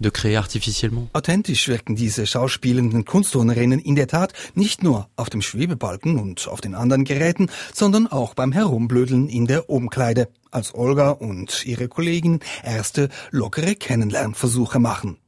de 0.00 0.08
créer 0.10 0.36
artificiellement. 0.36 1.08
Authentisch 1.14 1.68
wirken 1.68 1.94
diese 1.94 2.26
schauspielenden 2.26 3.04
Kunstturnerinnen 3.04 3.80
in 3.80 3.96
der 3.96 4.06
Tat 4.06 4.32
nicht 4.54 4.82
nur 4.82 5.08
auf 5.16 5.30
dem 5.30 5.40
Schwebebalken 5.40 6.18
und 6.18 6.46
auf 6.48 6.60
den 6.60 6.74
anderen 6.74 7.04
Geräten, 7.04 7.48
sondern 7.72 8.06
auch 8.06 8.34
beim 8.34 8.52
Herumblödeln 8.52 9.28
in 9.28 9.46
der 9.46 9.70
Umkleide, 9.70 10.28
als 10.50 10.74
Olga 10.74 11.10
und 11.10 11.64
ihre 11.66 11.88
Kollegin 11.88 12.40
erste 12.62 13.08
lockere 13.30 13.74
Kennenlernversuche 13.74 14.78
machen. 14.78 15.18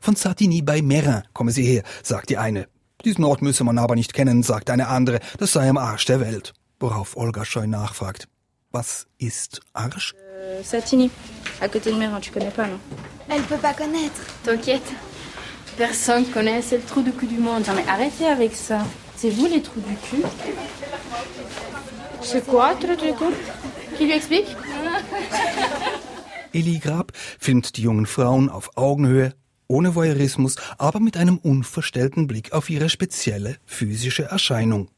Von 0.00 0.16
Satini 0.16 0.62
bei 0.62 0.82
Merin 0.82 1.22
komme 1.32 1.52
sie 1.52 1.64
her, 1.64 1.82
sagt 2.02 2.30
die 2.30 2.38
eine. 2.38 2.66
Diesen 3.04 3.24
Ort 3.24 3.40
müsse 3.40 3.64
man 3.64 3.78
aber 3.78 3.94
nicht 3.94 4.12
kennen, 4.12 4.42
sagt 4.42 4.68
eine 4.70 4.88
andere, 4.88 5.20
das 5.38 5.52
sei 5.52 5.68
am 5.68 5.78
Arsch 5.78 6.04
der 6.04 6.20
Welt. 6.20 6.52
Worauf 6.80 7.16
Olga 7.16 7.44
scheu 7.44 7.66
nachfragt. 7.66 8.26
Was 8.72 9.06
ist 9.18 9.60
Arsch? 9.74 10.14
Euh, 10.40 10.62
Satini, 10.62 11.10
à 11.60 11.68
côté 11.68 11.92
de 11.92 11.96
Mérin, 11.96 12.20
tu 12.20 12.30
connais 12.30 12.50
pas, 12.50 12.66
non 12.66 12.78
Elle 13.28 13.42
peut 13.42 13.58
pas 13.58 13.74
connaître. 13.74 14.22
T'inquiète. 14.42 14.90
Personne 15.76 16.24
connaît, 16.26 16.62
c'est 16.62 16.78
le 16.78 16.82
trou 16.82 17.02
du 17.02 17.12
cul 17.12 17.26
du 17.26 17.36
monde. 17.36 17.64
Non 17.66 17.74
mais 17.74 17.86
arrêtez 17.86 18.26
avec 18.26 18.56
ça. 18.56 18.86
C'est 19.14 19.28
vous 19.28 19.46
les 19.46 19.60
trous 19.60 19.80
du 19.80 19.94
cul 19.96 20.22
C'est 22.22 22.46
quoi, 22.46 22.74
trou 22.76 22.96
du 22.96 23.12
cul 23.12 23.34
Qui 23.98 24.06
lui 24.06 24.12
explique 24.12 24.46
Eli 26.54 26.78
Grab 26.78 27.12
filmt 27.38 27.76
die 27.76 27.82
jungen 27.82 28.06
Frauen 28.06 28.48
auf 28.48 28.70
Augenhöhe, 28.76 29.34
ohne 29.68 29.94
Voyeurismus, 29.94 30.56
aber 30.78 30.98
mit 30.98 31.18
einem 31.18 31.36
unverstellten 31.36 32.26
Blick 32.26 32.52
auf 32.52 32.70
ihre 32.70 32.88
spezielle 32.88 33.56
physische 33.66 34.24
Erscheinung. 34.24 34.88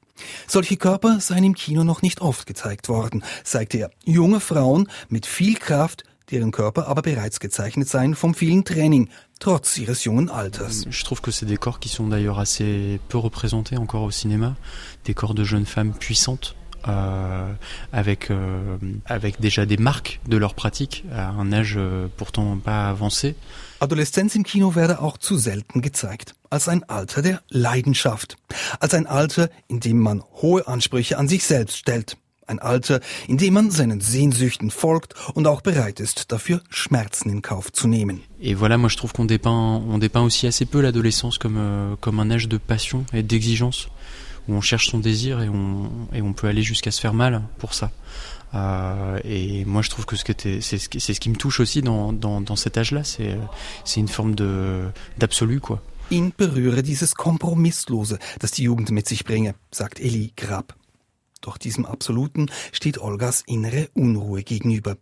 Solche 0.46 0.76
Körper 0.76 1.20
seien 1.20 1.44
im 1.44 1.54
Kino 1.54 1.84
noch 1.84 2.02
nicht 2.02 2.20
oft 2.20 2.46
gezeigt 2.46 2.88
worden, 2.88 3.22
sagte 3.44 3.78
er. 3.78 3.90
Junge 4.04 4.40
Frauen 4.40 4.88
mit 5.08 5.26
viel 5.26 5.54
Kraft, 5.54 6.04
deren 6.30 6.50
Körper 6.50 6.88
aber 6.88 7.02
bereits 7.02 7.40
gezeichnet 7.40 7.88
seien 7.88 8.14
vom 8.14 8.34
vielen 8.34 8.64
Training, 8.64 9.08
trotz 9.38 9.76
ihres 9.78 10.04
jungen 10.04 10.30
Alters. 10.30 10.86
Je 10.88 11.04
trouve 11.04 11.20
que 11.20 11.30
c'est 11.30 11.46
des 11.46 11.56
corps 11.56 11.80
qui 11.80 11.88
sont 11.88 12.08
d'ailleurs 12.08 12.38
assez 12.38 13.00
peu 13.08 13.18
représentés 13.18 13.76
encore 13.76 14.02
au 14.02 14.10
cinéma, 14.10 14.56
des 15.04 15.14
corps 15.14 15.34
de 15.34 15.44
jeunes 15.44 15.66
femmes 15.66 15.92
puissantes. 15.92 16.56
Euh, 16.88 17.52
avec 17.92 18.32
euh, 18.32 18.76
avec 19.06 19.40
déjà 19.40 19.66
des 19.66 19.76
marques 19.76 20.18
de 20.26 20.36
leur 20.36 20.54
pratique 20.54 21.04
à 21.14 21.28
un 21.28 21.52
âge 21.52 21.74
euh, 21.76 22.08
pourtant 22.16 22.56
pas 22.56 22.88
avancé. 22.88 23.36
Adoleszenz 23.82 24.36
im 24.36 24.44
Kino 24.44 24.76
werde 24.76 25.00
auch 25.00 25.18
zu 25.18 25.36
selten 25.36 25.82
gezeigt, 25.82 26.36
als 26.50 26.68
ein 26.68 26.84
Alter 26.88 27.20
der 27.20 27.42
Leidenschaft, 27.48 28.36
als 28.78 28.94
ein 28.94 29.08
Alter, 29.08 29.50
in 29.66 29.80
dem 29.80 29.98
man 29.98 30.22
hohe 30.40 30.68
Ansprüche 30.68 31.18
an 31.18 31.26
sich 31.26 31.42
selbst 31.42 31.78
stellt, 31.78 32.16
ein 32.46 32.60
Alter, 32.60 33.00
in 33.26 33.38
dem 33.38 33.54
man 33.54 33.72
seinen 33.72 34.00
Sehnsüchten 34.00 34.70
folgt 34.70 35.14
und 35.34 35.48
auch 35.48 35.62
bereit 35.62 35.98
ist, 35.98 36.30
dafür 36.30 36.60
Schmerzen 36.70 37.28
in 37.28 37.42
Kauf 37.42 37.72
zu 37.72 37.88
nehmen. 37.88 38.20
Et 38.40 38.54
voilà, 38.56 38.78
moi 38.78 38.88
je 38.88 38.96
trouve 38.96 39.12
qu'on 39.14 39.24
dépeint, 39.24 39.82
on 39.88 39.98
dépeint 39.98 40.22
aussi 40.22 40.46
assez 40.46 40.64
peu 40.64 40.80
l'adolescence 40.80 41.38
comme, 41.38 41.56
euh, 41.58 41.96
comme 42.00 42.20
un 42.20 42.30
âge 42.30 42.48
de 42.48 42.58
passion 42.58 43.04
et 43.12 43.24
d'exigence. 43.24 43.88
où 44.48 44.54
on 44.54 44.60
cherche 44.60 44.88
son 44.88 44.98
désir 44.98 45.40
et 45.40 45.48
on, 45.48 45.90
et 46.12 46.22
on 46.22 46.32
peut 46.32 46.48
aller 46.48 46.62
jusqu'à 46.62 46.90
se 46.90 47.00
faire 47.00 47.14
mal 47.14 47.42
pour 47.58 47.74
ça. 47.74 47.90
Euh, 48.54 49.18
et 49.24 49.64
moi, 49.64 49.82
je 49.82 49.90
trouve 49.90 50.04
que 50.06 50.16
c'est 50.16 50.60
ce, 50.60 50.76
ce 50.76 51.12
qui 51.12 51.30
me 51.30 51.36
touche 51.36 51.60
aussi 51.60 51.82
dans, 51.82 52.12
dans, 52.12 52.40
dans 52.40 52.56
cet 52.56 52.76
âge-là, 52.76 53.02
c'est 53.04 53.38
une 53.96 54.08
forme 54.08 54.34
d'absolu, 55.18 55.60
quoi. 55.60 55.82
Ihn 56.10 56.30
berühre 56.36 56.82
dieses 56.82 57.14
Kompromisslose, 57.14 58.18
das 58.38 58.50
die 58.50 58.64
Jugend 58.64 58.90
mit 58.90 59.08
sich 59.08 59.24
bringe, 59.24 59.54
sagt 59.70 59.98
Eli 59.98 60.32
Grab. 60.36 60.74
Doch 61.40 61.56
diesem 61.56 61.86
Absoluten 61.86 62.50
steht 62.72 62.98
Olgas 62.98 63.42
innere 63.46 63.88
Unruhe 63.94 64.42
gegenüber. 64.42 64.96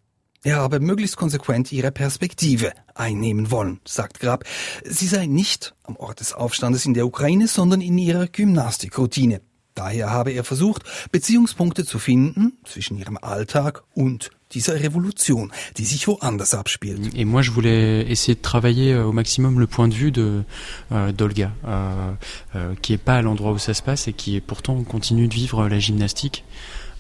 Er 0.45 0.57
habe 0.57 0.79
möglichst 0.79 1.17
konsequent 1.17 1.73
ihre 1.73 1.91
Perspektive 1.91 2.73
einnehmen 2.95 3.51
wollen, 3.51 3.81
sagt 3.85 4.21
Grab. 4.21 4.45
Sie 4.85 5.09
sei 5.09 5.27
nicht 5.27 5.75
am 5.83 5.97
Ort 5.97 6.21
des 6.21 6.33
Aufstandes 6.33 6.87
in 6.87 6.95
der 6.95 7.07
Ukraine, 7.07 7.49
sondern 7.49 7.81
in 7.81 7.99
ihrer 7.99 8.27
Gymnastikroutine. 8.29 9.41
Daher 9.75 10.11
habe 10.11 10.33
er 10.33 10.45
versucht, 10.45 10.83
Beziehungspunkte 11.13 11.85
zu 11.85 11.99
finden 11.99 12.53
zwischen 12.65 12.99
ihrem 12.99 13.19
Alltag 13.21 13.83
und 13.95 14.31
dieser 14.53 14.81
Revolution, 14.83 15.53
die 15.77 15.85
sich 15.85 16.09
woanders 16.09 16.55
abspielt. 16.55 17.15
Et 17.15 17.25
moi, 17.25 17.43
je 17.43 17.53
voulais 17.53 18.05
essayer 18.11 18.35
de 18.35 18.43
travailler 18.43 18.93
euh, 18.93 19.07
au 19.07 19.13
maximum 19.13 19.61
le 19.61 19.69
point 19.69 19.87
de 19.87 19.95
vue 19.95 20.11
de 20.11 20.43
euh, 20.91 21.13
d'Olga, 21.13 21.53
euh, 21.67 22.13
euh, 22.57 22.75
qui 22.83 22.93
est 22.93 22.99
pas 22.99 23.17
à 23.17 23.23
l'endroit 23.23 23.53
où 23.53 23.59
ça 23.59 23.75
se 23.75 23.83
passe 23.83 24.09
et 24.09 24.13
qui 24.13 24.37
est 24.37 24.41
pourtant 24.41 24.83
continue 24.83 25.29
de 25.29 25.35
vivre 25.35 25.69
la 25.69 25.79
gymnastique. 25.79 26.45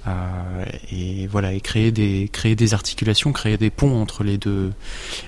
Euh, 0.07 0.65
et 0.91 1.27
voilà, 1.27 1.53
et 1.53 1.61
créer 1.61 1.91
des 1.91 2.31
créer 2.33 2.57
des 2.57 2.73
articulations, 2.73 3.33
créer 3.33 3.59
des 3.59 3.69
ponts 3.69 4.01
entre 4.01 4.25
les 4.25 4.39
deux 4.39 4.73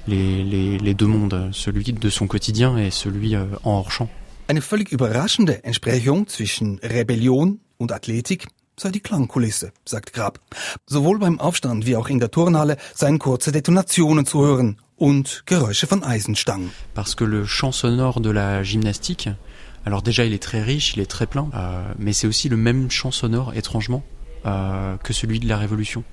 les, 0.09 0.43
les, 0.45 0.79
les 0.79 0.95
deux 0.95 1.07
mondes, 1.07 1.51
celui 1.53 1.93
de 1.93 2.09
son 2.09 2.27
quotidien 2.27 2.79
et 2.79 2.91
celui 2.91 3.35
euh, 3.35 3.45
en 3.65 3.73
hors 3.73 3.91
champ. 3.91 4.09
Eine 4.53 4.61
völlig 4.61 4.93
überraschende 4.93 5.65
Entsprechung 5.65 6.27
zwischen 6.27 6.79
Rebellion 6.81 7.61
und 7.79 7.91
Athletik 7.91 8.49
sei 8.77 8.91
die 8.91 9.01
Klangkulisse, 9.01 9.73
sagt 9.87 10.13
Grab. 10.13 10.41
Sowohl 10.87 11.19
beim 11.19 11.41
Aufstand 11.41 11.87
wie 11.87 11.97
auch 11.97 12.11
in 12.11 12.21
der 12.21 12.31
Turnhalle 12.31 12.77
seien 12.95 13.19
kurze 13.19 13.51
Detonationen 13.51 14.27
zu 14.27 14.45
hören 14.45 14.77
und 14.97 15.45
Geräusche 15.47 15.87
von 15.87 16.05
Eisenstangen. 16.05 16.71
Parce 16.93 17.17
que 17.17 17.25
le 17.25 17.47
champ 17.47 17.73
sonore 17.73 18.21
de 18.21 18.29
la 18.29 18.63
gymnastique, 18.63 19.31
alors 19.87 20.03
déjà 20.03 20.27
il 20.27 20.35
est 20.35 20.43
très 20.43 20.61
riche, 20.61 20.97
il 20.97 21.01
est 21.01 21.11
très 21.11 21.27
plein, 21.27 21.51
euh, 21.55 21.95
mais 21.97 22.13
c'est 22.13 22.27
aussi 22.27 22.51
le 22.51 22.59
même 22.59 22.91
champ 22.91 23.11
sonore 23.11 23.55
étrangement 23.55 24.03
euh, 24.45 24.99
que 24.99 25.15
celui 25.15 25.41
de 25.41 25.49
la 25.49 25.57
Révolution. 25.57 26.05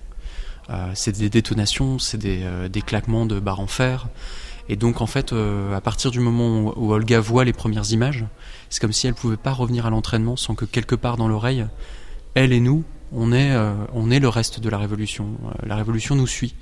Euh, 0.70 0.92
c'est 0.94 1.18
des 1.18 1.30
détonations, 1.30 2.00
c'est 2.00 2.18
des, 2.18 2.44
euh, 2.44 2.70
des 2.70 2.84
claquements 2.84 3.26
de 3.26 3.42
barres 3.42 3.60
en 3.60 3.68
fer. 3.68 4.08
Et 4.70 4.76
donc 4.76 5.02
en 5.02 5.08
fait, 5.08 5.34
euh, 5.34 5.76
à 5.76 5.82
partir 5.82 6.12
du 6.12 6.20
moment 6.20 6.74
où, 6.78 6.94
Olga 6.94 7.20
voit 7.20 7.44
les 7.44 7.54
premières 7.54 7.92
images, 7.92 8.26
c'est 8.70 8.80
comme 8.80 8.94
si 8.94 9.08
elle 9.08 9.16
pouvait 9.16 9.36
pas 9.36 9.52
revenir 9.52 9.88
à 9.88 9.90
l'entraînement 9.90 10.36
sans 10.38 10.54
que 10.54 10.66
quelque 10.66 10.96
part 10.96 11.18
dans 11.18 11.28
l'oreille, 11.28 11.66
elle 12.36 12.54
et 12.54 12.60
nous, 12.60 12.84
on 13.12 13.32
est, 13.32 13.52
euh, 13.52 13.74
on 13.94 14.12
est 14.12 14.20
le 14.20 14.30
reste 14.30 14.60
de 14.60 14.70
la 14.70 14.78
Révolution. 14.78 15.26
Euh, 15.44 15.66
La 15.66 15.76
Révolution 15.76 16.16
nous 16.16 16.28
suit, 16.28 16.54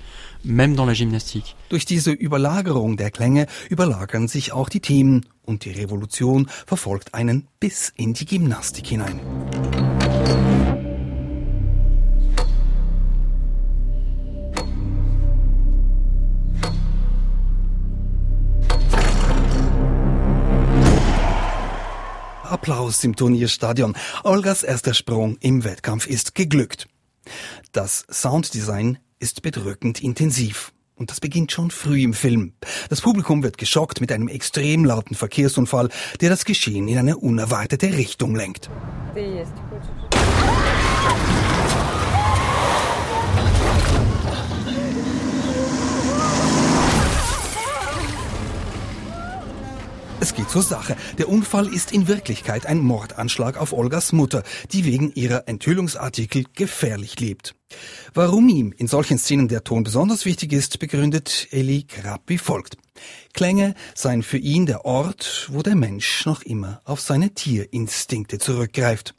même 0.46 0.76
dans 0.76 0.86
la 0.86 0.94
gymnastique. 0.94 1.58
Durch 1.70 1.86
diese 1.86 2.12
Überlagerung 2.12 2.96
der 2.96 3.12
Klänge 3.12 3.48
überlagern 3.70 4.30
sich 4.30 4.54
auch 4.54 4.70
die 4.70 4.80
Themen 4.80 5.26
und 5.46 5.66
die 5.66 5.72
Revolution 5.72 6.48
verfolgt 6.66 7.14
einen 7.14 7.48
bis 7.60 7.92
in 7.98 8.14
die 8.14 8.26
Gymnastik 8.26 8.88
hinein. 8.88 9.20
Applaus 22.78 23.04
im 23.04 23.16
Turnierstadion. 23.16 23.96
Olgas 24.24 24.62
erster 24.62 24.94
Sprung 24.94 25.38
im 25.42 25.64
Wettkampf 25.64 26.06
ist 26.06 26.36
geglückt. 26.36 26.88
Das 27.72 28.06
Sounddesign 28.08 29.00
ist 29.18 29.42
bedrückend 29.42 30.04
intensiv. 30.04 30.74
Und 30.94 31.10
das 31.10 31.20
beginnt 31.20 31.52
schon 31.52 31.72
früh 31.72 32.04
im 32.04 32.14
Film. 32.14 32.54
Das 32.90 33.02
Publikum 33.02 33.42
wird 33.42 33.58
geschockt 33.58 34.00
mit 34.00 34.12
einem 34.12 34.28
extrem 34.28 34.86
lauten 34.86 35.16
Verkehrsunfall, 35.16 35.90
der 36.22 36.30
das 36.30 36.46
Geschehen 36.46 36.88
in 36.88 37.00
eine 37.00 37.18
unerwartete 37.18 37.88
Richtung 37.94 38.36
lenkt. 38.36 38.70
Es 50.20 50.34
geht 50.34 50.50
zur 50.50 50.64
Sache. 50.64 50.96
Der 51.20 51.30
Unfall 51.30 51.68
ist 51.68 51.92
in 51.92 52.08
Wirklichkeit 52.08 52.66
ein 52.66 52.80
Mordanschlag 52.80 53.56
auf 53.58 53.72
Olgas 53.72 54.14
Mutter, 54.14 54.42
die 54.72 54.84
wegen 54.84 55.12
ihrer 55.14 55.48
Enthüllungsartikel 55.48 56.46
gefährlich 56.56 57.20
lebt. 57.20 57.54
Warum 58.16 58.50
ihm 58.50 58.74
in 58.76 58.88
solchen 58.88 59.20
Szenen 59.20 59.48
der 59.48 59.64
Ton 59.64 59.84
besonders 59.84 60.26
wichtig 60.26 60.54
ist, 60.54 60.80
begründet 60.80 61.48
Eli 61.52 61.84
Krapp 61.84 62.24
wie 62.26 62.40
folgt. 62.40 62.78
Klänge 63.34 63.76
seien 63.94 64.24
für 64.24 64.40
ihn 64.40 64.66
der 64.66 64.86
Ort, 64.86 65.50
wo 65.52 65.62
der 65.62 65.76
Mensch 65.76 66.26
noch 66.26 66.42
immer 66.42 66.82
auf 66.84 67.00
seine 67.00 67.36
Tierinstinkte 67.36 68.40
zurückgreift. 68.40 69.14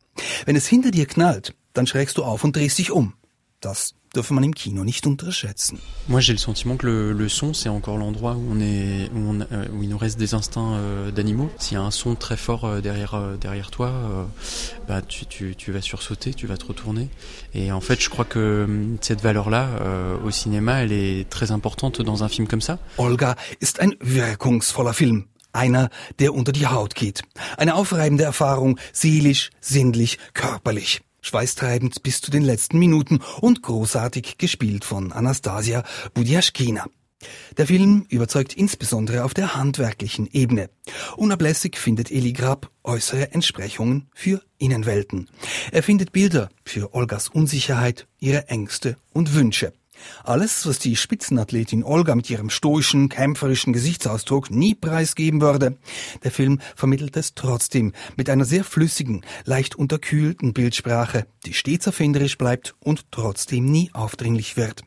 Wenn 0.46 0.56
es 0.56 0.66
hinter 0.66 0.90
dir 0.90 1.06
knallt, 1.06 1.54
dann 1.74 1.86
schrägst 1.86 2.18
du 2.18 2.24
auf 2.24 2.42
und 2.42 2.56
drehst 2.56 2.78
dich 2.78 2.90
um. 2.90 3.14
Das 3.60 3.94
dürfe 4.14 4.32
man 4.34 4.44
im 4.44 4.54
Kino 4.54 4.84
nicht 4.84 5.06
unterschätzen. 5.06 5.78
Moi, 6.08 6.20
j'ai 6.20 6.32
le 6.32 6.38
sentiment 6.38 6.76
que 6.76 6.86
le, 6.86 7.12
le 7.12 7.28
son, 7.28 7.54
c'est 7.54 7.68
encore 7.68 7.98
l'endroit 7.98 8.34
où 8.34 8.44
on 8.50 8.60
est, 8.60 9.10
où, 9.14 9.18
on, 9.18 9.40
euh, 9.40 9.66
où 9.72 9.82
il 9.82 9.88
nous 9.88 9.98
reste 9.98 10.18
des 10.18 10.34
instincts 10.34 10.74
euh, 10.74 11.10
d'animaux. 11.10 11.50
S'il 11.58 11.74
y 11.74 11.80
a 11.80 11.82
un 11.82 11.90
son 11.90 12.14
très 12.14 12.36
fort 12.36 12.64
euh, 12.64 12.80
derrière, 12.80 13.20
derrière 13.40 13.70
toi, 13.70 13.92
bah, 14.86 15.02
tu, 15.02 15.26
tu, 15.26 15.54
tu 15.56 15.72
vas 15.72 15.80
sursauter, 15.80 16.34
tu 16.34 16.46
vas 16.46 16.56
te 16.56 16.66
retourner. 16.66 17.08
Et 17.54 17.72
en 17.72 17.80
fait, 17.80 18.00
je 18.00 18.08
crois 18.08 18.24
que 18.24 18.64
hum, 18.64 18.96
cette 19.00 19.20
valeur-là, 19.20 19.68
au 20.24 20.30
cinéma, 20.30 20.82
elle 20.82 20.92
est 20.92 21.28
très 21.28 21.50
importante 21.50 22.02
dans 22.02 22.24
un 22.24 22.28
film 22.28 22.46
comme 22.46 22.60
ça. 22.60 22.78
Olga 22.96 23.36
ist 23.60 23.80
ein 23.80 23.94
wirkungsvoller 24.00 24.92
Film. 24.92 25.24
Einer, 25.52 25.88
der 26.18 26.34
unter 26.34 26.52
die 26.52 26.66
Haut 26.66 26.94
geht. 26.94 27.22
Eine 27.56 27.74
aufreibende 27.74 28.24
Erfahrung, 28.24 28.78
seelisch, 28.92 29.50
sinnlich, 29.60 30.18
körperlich. 30.34 31.00
Schweißtreibend 31.20 32.02
bis 32.02 32.20
zu 32.20 32.30
den 32.30 32.42
letzten 32.42 32.78
Minuten 32.78 33.20
und 33.40 33.62
großartig 33.62 34.38
gespielt 34.38 34.84
von 34.84 35.12
Anastasia 35.12 35.84
Budiaschkina. 36.14 36.86
Der 37.56 37.66
Film 37.66 38.06
überzeugt 38.08 38.54
insbesondere 38.54 39.24
auf 39.24 39.34
der 39.34 39.56
handwerklichen 39.56 40.28
Ebene. 40.30 40.70
Unablässig 41.16 41.76
findet 41.76 42.12
Eli 42.12 42.32
Grab 42.32 42.70
äußere 42.84 43.32
Entsprechungen 43.32 44.08
für 44.14 44.40
Innenwelten. 44.58 45.28
Er 45.72 45.82
findet 45.82 46.12
Bilder 46.12 46.48
für 46.64 46.94
Olgas 46.94 47.28
Unsicherheit, 47.28 48.06
ihre 48.20 48.48
Ängste 48.48 48.96
und 49.12 49.34
Wünsche. 49.34 49.72
Alles, 50.24 50.66
was 50.66 50.78
die 50.78 50.96
Spitzenathletin 50.96 51.84
Olga 51.84 52.14
mit 52.14 52.28
ihrem 52.30 52.50
stoischen, 52.50 53.08
kämpferischen 53.08 53.72
Gesichtsausdruck 53.72 54.50
nie 54.50 54.74
preisgeben 54.74 55.40
würde. 55.40 55.76
Der 56.24 56.30
Film 56.30 56.60
vermittelt 56.76 57.16
es 57.16 57.34
trotzdem 57.34 57.92
mit 58.16 58.30
einer 58.30 58.44
sehr 58.44 58.64
flüssigen, 58.64 59.24
leicht 59.44 59.76
unterkühlten 59.76 60.52
Bildsprache, 60.52 61.26
die 61.46 61.54
stets 61.54 61.86
erfinderisch 61.86 62.38
bleibt 62.38 62.74
und 62.80 63.10
trotzdem 63.10 63.66
nie 63.66 63.90
aufdringlich 63.92 64.56
wird. 64.56 64.82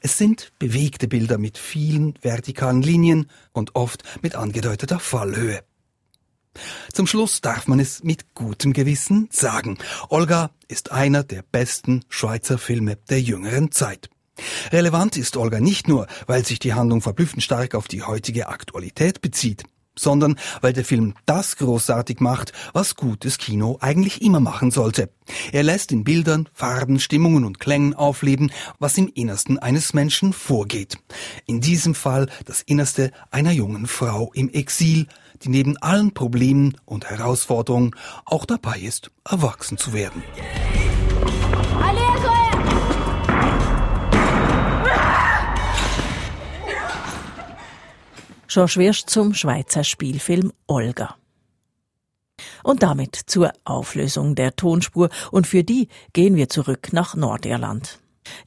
Es 0.00 0.18
sind 0.18 0.52
bewegte 0.58 1.08
Bilder 1.08 1.38
mit 1.38 1.58
vielen 1.58 2.14
vertikalen 2.22 2.82
Linien 2.82 3.30
und 3.52 3.74
oft 3.74 4.04
mit 4.22 4.34
angedeuteter 4.34 5.00
Fallhöhe. 5.00 5.62
Zum 6.92 7.06
Schluss 7.06 7.40
darf 7.40 7.68
man 7.68 7.80
es 7.80 8.02
mit 8.02 8.34
gutem 8.34 8.72
Gewissen 8.72 9.28
sagen. 9.30 9.78
Olga 10.08 10.50
ist 10.68 10.92
einer 10.92 11.22
der 11.22 11.42
besten 11.42 12.04
Schweizer 12.08 12.58
Filme 12.58 12.96
der 13.10 13.20
jüngeren 13.20 13.72
Zeit. 13.72 14.08
Relevant 14.72 15.16
ist 15.16 15.36
Olga 15.36 15.60
nicht 15.60 15.88
nur, 15.88 16.06
weil 16.26 16.44
sich 16.44 16.58
die 16.58 16.74
Handlung 16.74 17.00
verblüffend 17.00 17.42
stark 17.42 17.74
auf 17.74 17.88
die 17.88 18.02
heutige 18.02 18.48
Aktualität 18.48 19.20
bezieht, 19.20 19.64
sondern 19.98 20.38
weil 20.60 20.72
der 20.72 20.84
Film 20.84 21.14
das 21.24 21.56
großartig 21.56 22.20
macht, 22.20 22.52
was 22.72 22.96
gutes 22.96 23.38
Kino 23.38 23.78
eigentlich 23.80 24.22
immer 24.22 24.40
machen 24.40 24.70
sollte. 24.70 25.10
Er 25.52 25.62
lässt 25.62 25.90
in 25.90 26.04
Bildern, 26.04 26.48
Farben, 26.52 27.00
Stimmungen 27.00 27.44
und 27.44 27.58
Klängen 27.58 27.94
aufleben, 27.94 28.52
was 28.78 28.98
im 28.98 29.08
Innersten 29.08 29.58
eines 29.58 29.94
Menschen 29.94 30.32
vorgeht. 30.32 30.98
In 31.46 31.60
diesem 31.60 31.94
Fall 31.94 32.28
das 32.44 32.62
Innerste 32.62 33.10
einer 33.30 33.52
jungen 33.52 33.86
Frau 33.86 34.30
im 34.34 34.50
Exil, 34.50 35.06
die 35.42 35.48
neben 35.48 35.76
allen 35.78 36.14
Problemen 36.14 36.76
und 36.84 37.10
Herausforderungen 37.10 37.94
auch 38.24 38.46
dabei 38.46 38.78
ist, 38.78 39.10
erwachsen 39.24 39.78
zu 39.78 39.92
werden. 39.92 40.22
George 48.56 48.76
Wirsch 48.76 49.04
zum 49.04 49.34
Schweizer 49.34 49.84
Spielfilm 49.84 50.50
Olga. 50.66 51.16
Und 52.62 52.82
damit 52.82 53.14
zur 53.14 53.52
Auflösung 53.64 54.34
der 54.34 54.56
Tonspur 54.56 55.10
und 55.30 55.46
für 55.46 55.62
die 55.62 55.88
gehen 56.14 56.36
wir 56.36 56.48
zurück 56.48 56.88
nach 56.94 57.14
Nordirland. 57.14 57.98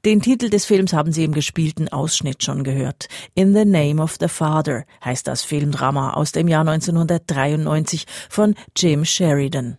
Den 0.06 0.20
Titel 0.20 0.50
des 0.50 0.66
Films 0.66 0.94
haben 0.94 1.12
Sie 1.12 1.26
im 1.26 1.32
gespielten 1.32 1.90
Ausschnitt 1.90 2.44
schon 2.44 2.64
gehört. 2.64 3.08
In 3.36 3.54
the 3.54 3.66
Name 3.66 4.02
of 4.02 4.18
the 4.20 4.28
Father 4.28 4.84
heißt 5.06 5.28
das 5.28 5.44
Filmdrama 5.44 6.14
aus 6.14 6.32
dem 6.32 6.48
Jahr 6.48 6.68
1993 6.68 8.08
von 8.32 8.56
Jim 8.76 9.06
Sheridan. 9.06 9.78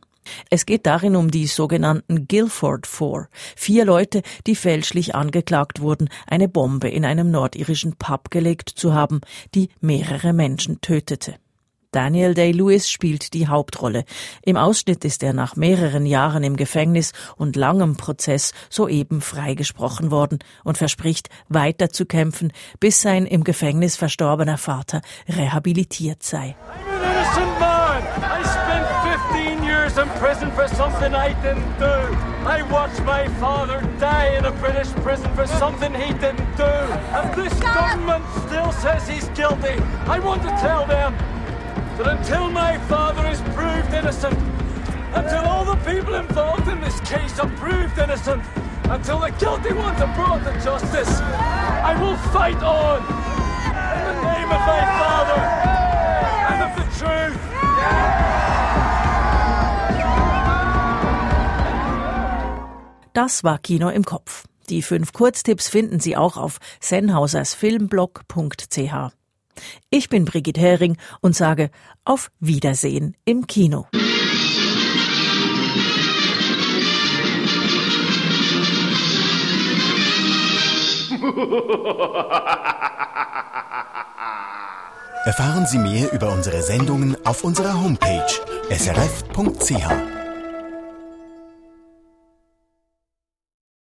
Es 0.51 0.66
geht 0.66 0.87
darin 0.87 1.16
um 1.16 1.31
die 1.31 1.47
sogenannten 1.47 2.27
Guilford 2.29 2.87
Four, 2.87 3.29
vier 3.57 3.85
Leute, 3.85 4.23
die 4.47 4.55
fälschlich 4.55 5.14
angeklagt 5.14 5.81
wurden, 5.81 6.09
eine 6.27 6.49
Bombe 6.49 6.88
in 6.88 7.05
einem 7.05 7.31
nordirischen 7.31 7.97
Pub 7.97 8.31
gelegt 8.31 8.69
zu 8.69 8.95
haben, 8.95 9.21
die 9.55 9.69
mehrere 9.81 10.33
Menschen 10.33 10.81
tötete. 10.81 11.37
Daniel 11.93 12.35
Day-Lewis 12.35 12.88
spielt 12.88 13.35
die 13.35 13.49
Hauptrolle. 13.49 14.05
Im 14.43 14.57
Ausschnitt 14.57 15.05
ist 15.05 15.25
er 15.25 15.33
nach 15.33 15.57
mehreren 15.57 16.07
Jahren 16.07 16.45
im 16.45 16.57
Gefängnis 16.57 17.12
und 17.37 17.57
langem 17.57 17.97
Prozess 17.97 18.53
soeben 18.69 19.21
freigesprochen 19.21 20.12
worden 20.12 20.38
und 20.62 20.79
verspricht, 20.79 21.31
weiter 21.49 21.90
zu 21.90 22.07
kämpfen, 22.07 22.53
bis 22.79 23.01
sein 23.01 23.27
im 23.27 23.43
Gefängnis 23.43 23.97
verstorbener 23.97 24.59
Vater 24.59 25.01
rehabilitiert 25.29 26.23
sei. 26.23 26.55
Prison 30.18 30.51
for 30.53 30.66
something 30.68 31.14
I 31.14 31.33
didn't 31.42 31.79
do. 31.79 31.85
I 32.46 32.62
watched 32.70 33.03
my 33.03 33.29
father 33.38 33.81
die 33.99 34.37
in 34.37 34.44
a 34.44 34.53
British 34.53 34.88
prison 35.05 35.33
for 35.35 35.46
something 35.46 35.92
he 35.94 36.12
didn't 36.14 36.57
do. 36.57 36.64
And 36.64 37.35
this 37.35 37.53
government 37.61 38.25
still 38.46 38.73
says 38.73 39.07
he's 39.09 39.29
guilty. 39.31 39.79
I 40.07 40.18
want 40.18 40.42
to 40.42 40.49
tell 40.61 40.87
them 40.87 41.14
that 41.99 42.18
until 42.18 42.51
my 42.51 42.79
father 42.88 43.27
is 43.29 43.40
proved 43.55 43.92
innocent, 43.92 44.38
until 45.14 45.44
all 45.44 45.64
the 45.64 45.77
people 45.90 46.14
involved 46.14 46.68
in 46.68 46.81
this 46.81 46.99
case 47.01 47.38
are 47.38 47.51
proved 47.57 47.99
innocent, 47.99 48.42
until 48.85 49.18
the 49.20 49.31
guilty 49.38 49.73
ones 49.73 50.01
are 50.01 50.14
brought 50.14 50.42
to 50.44 50.53
justice, 50.64 51.20
I 51.20 51.94
will 52.01 52.16
fight 52.33 52.62
on 52.62 53.01
in 53.99 54.03
the 54.09 54.23
name 54.23 54.51
of 54.51 54.62
my 54.66 54.83
father 55.01 55.40
and 56.51 56.61
of 56.66 56.73
the 56.77 56.87
truth. 56.99 58.20
Das 63.12 63.44
war 63.44 63.59
Kino 63.59 63.88
im 63.88 64.05
Kopf. 64.05 64.44
Die 64.68 64.83
fünf 64.83 65.12
Kurztipps 65.12 65.68
finden 65.68 65.99
Sie 65.99 66.16
auch 66.16 66.37
auf 66.37 66.59
sennhausersfilmblog.ch. 66.81 69.12
Ich 69.90 70.09
bin 70.09 70.25
Brigitte 70.25 70.61
Hering 70.61 70.96
und 71.20 71.35
sage 71.35 71.70
auf 72.05 72.31
Wiedersehen 72.38 73.16
im 73.25 73.49
Kino. 73.49 73.88
Erfahren 85.25 85.66
Sie 85.66 85.79
mehr 85.79 86.12
über 86.12 86.33
unsere 86.33 86.62
Sendungen 86.62 87.16
auf 87.27 87.42
unserer 87.44 87.81
Homepage 87.81 88.25
srf.ch. 88.70 90.20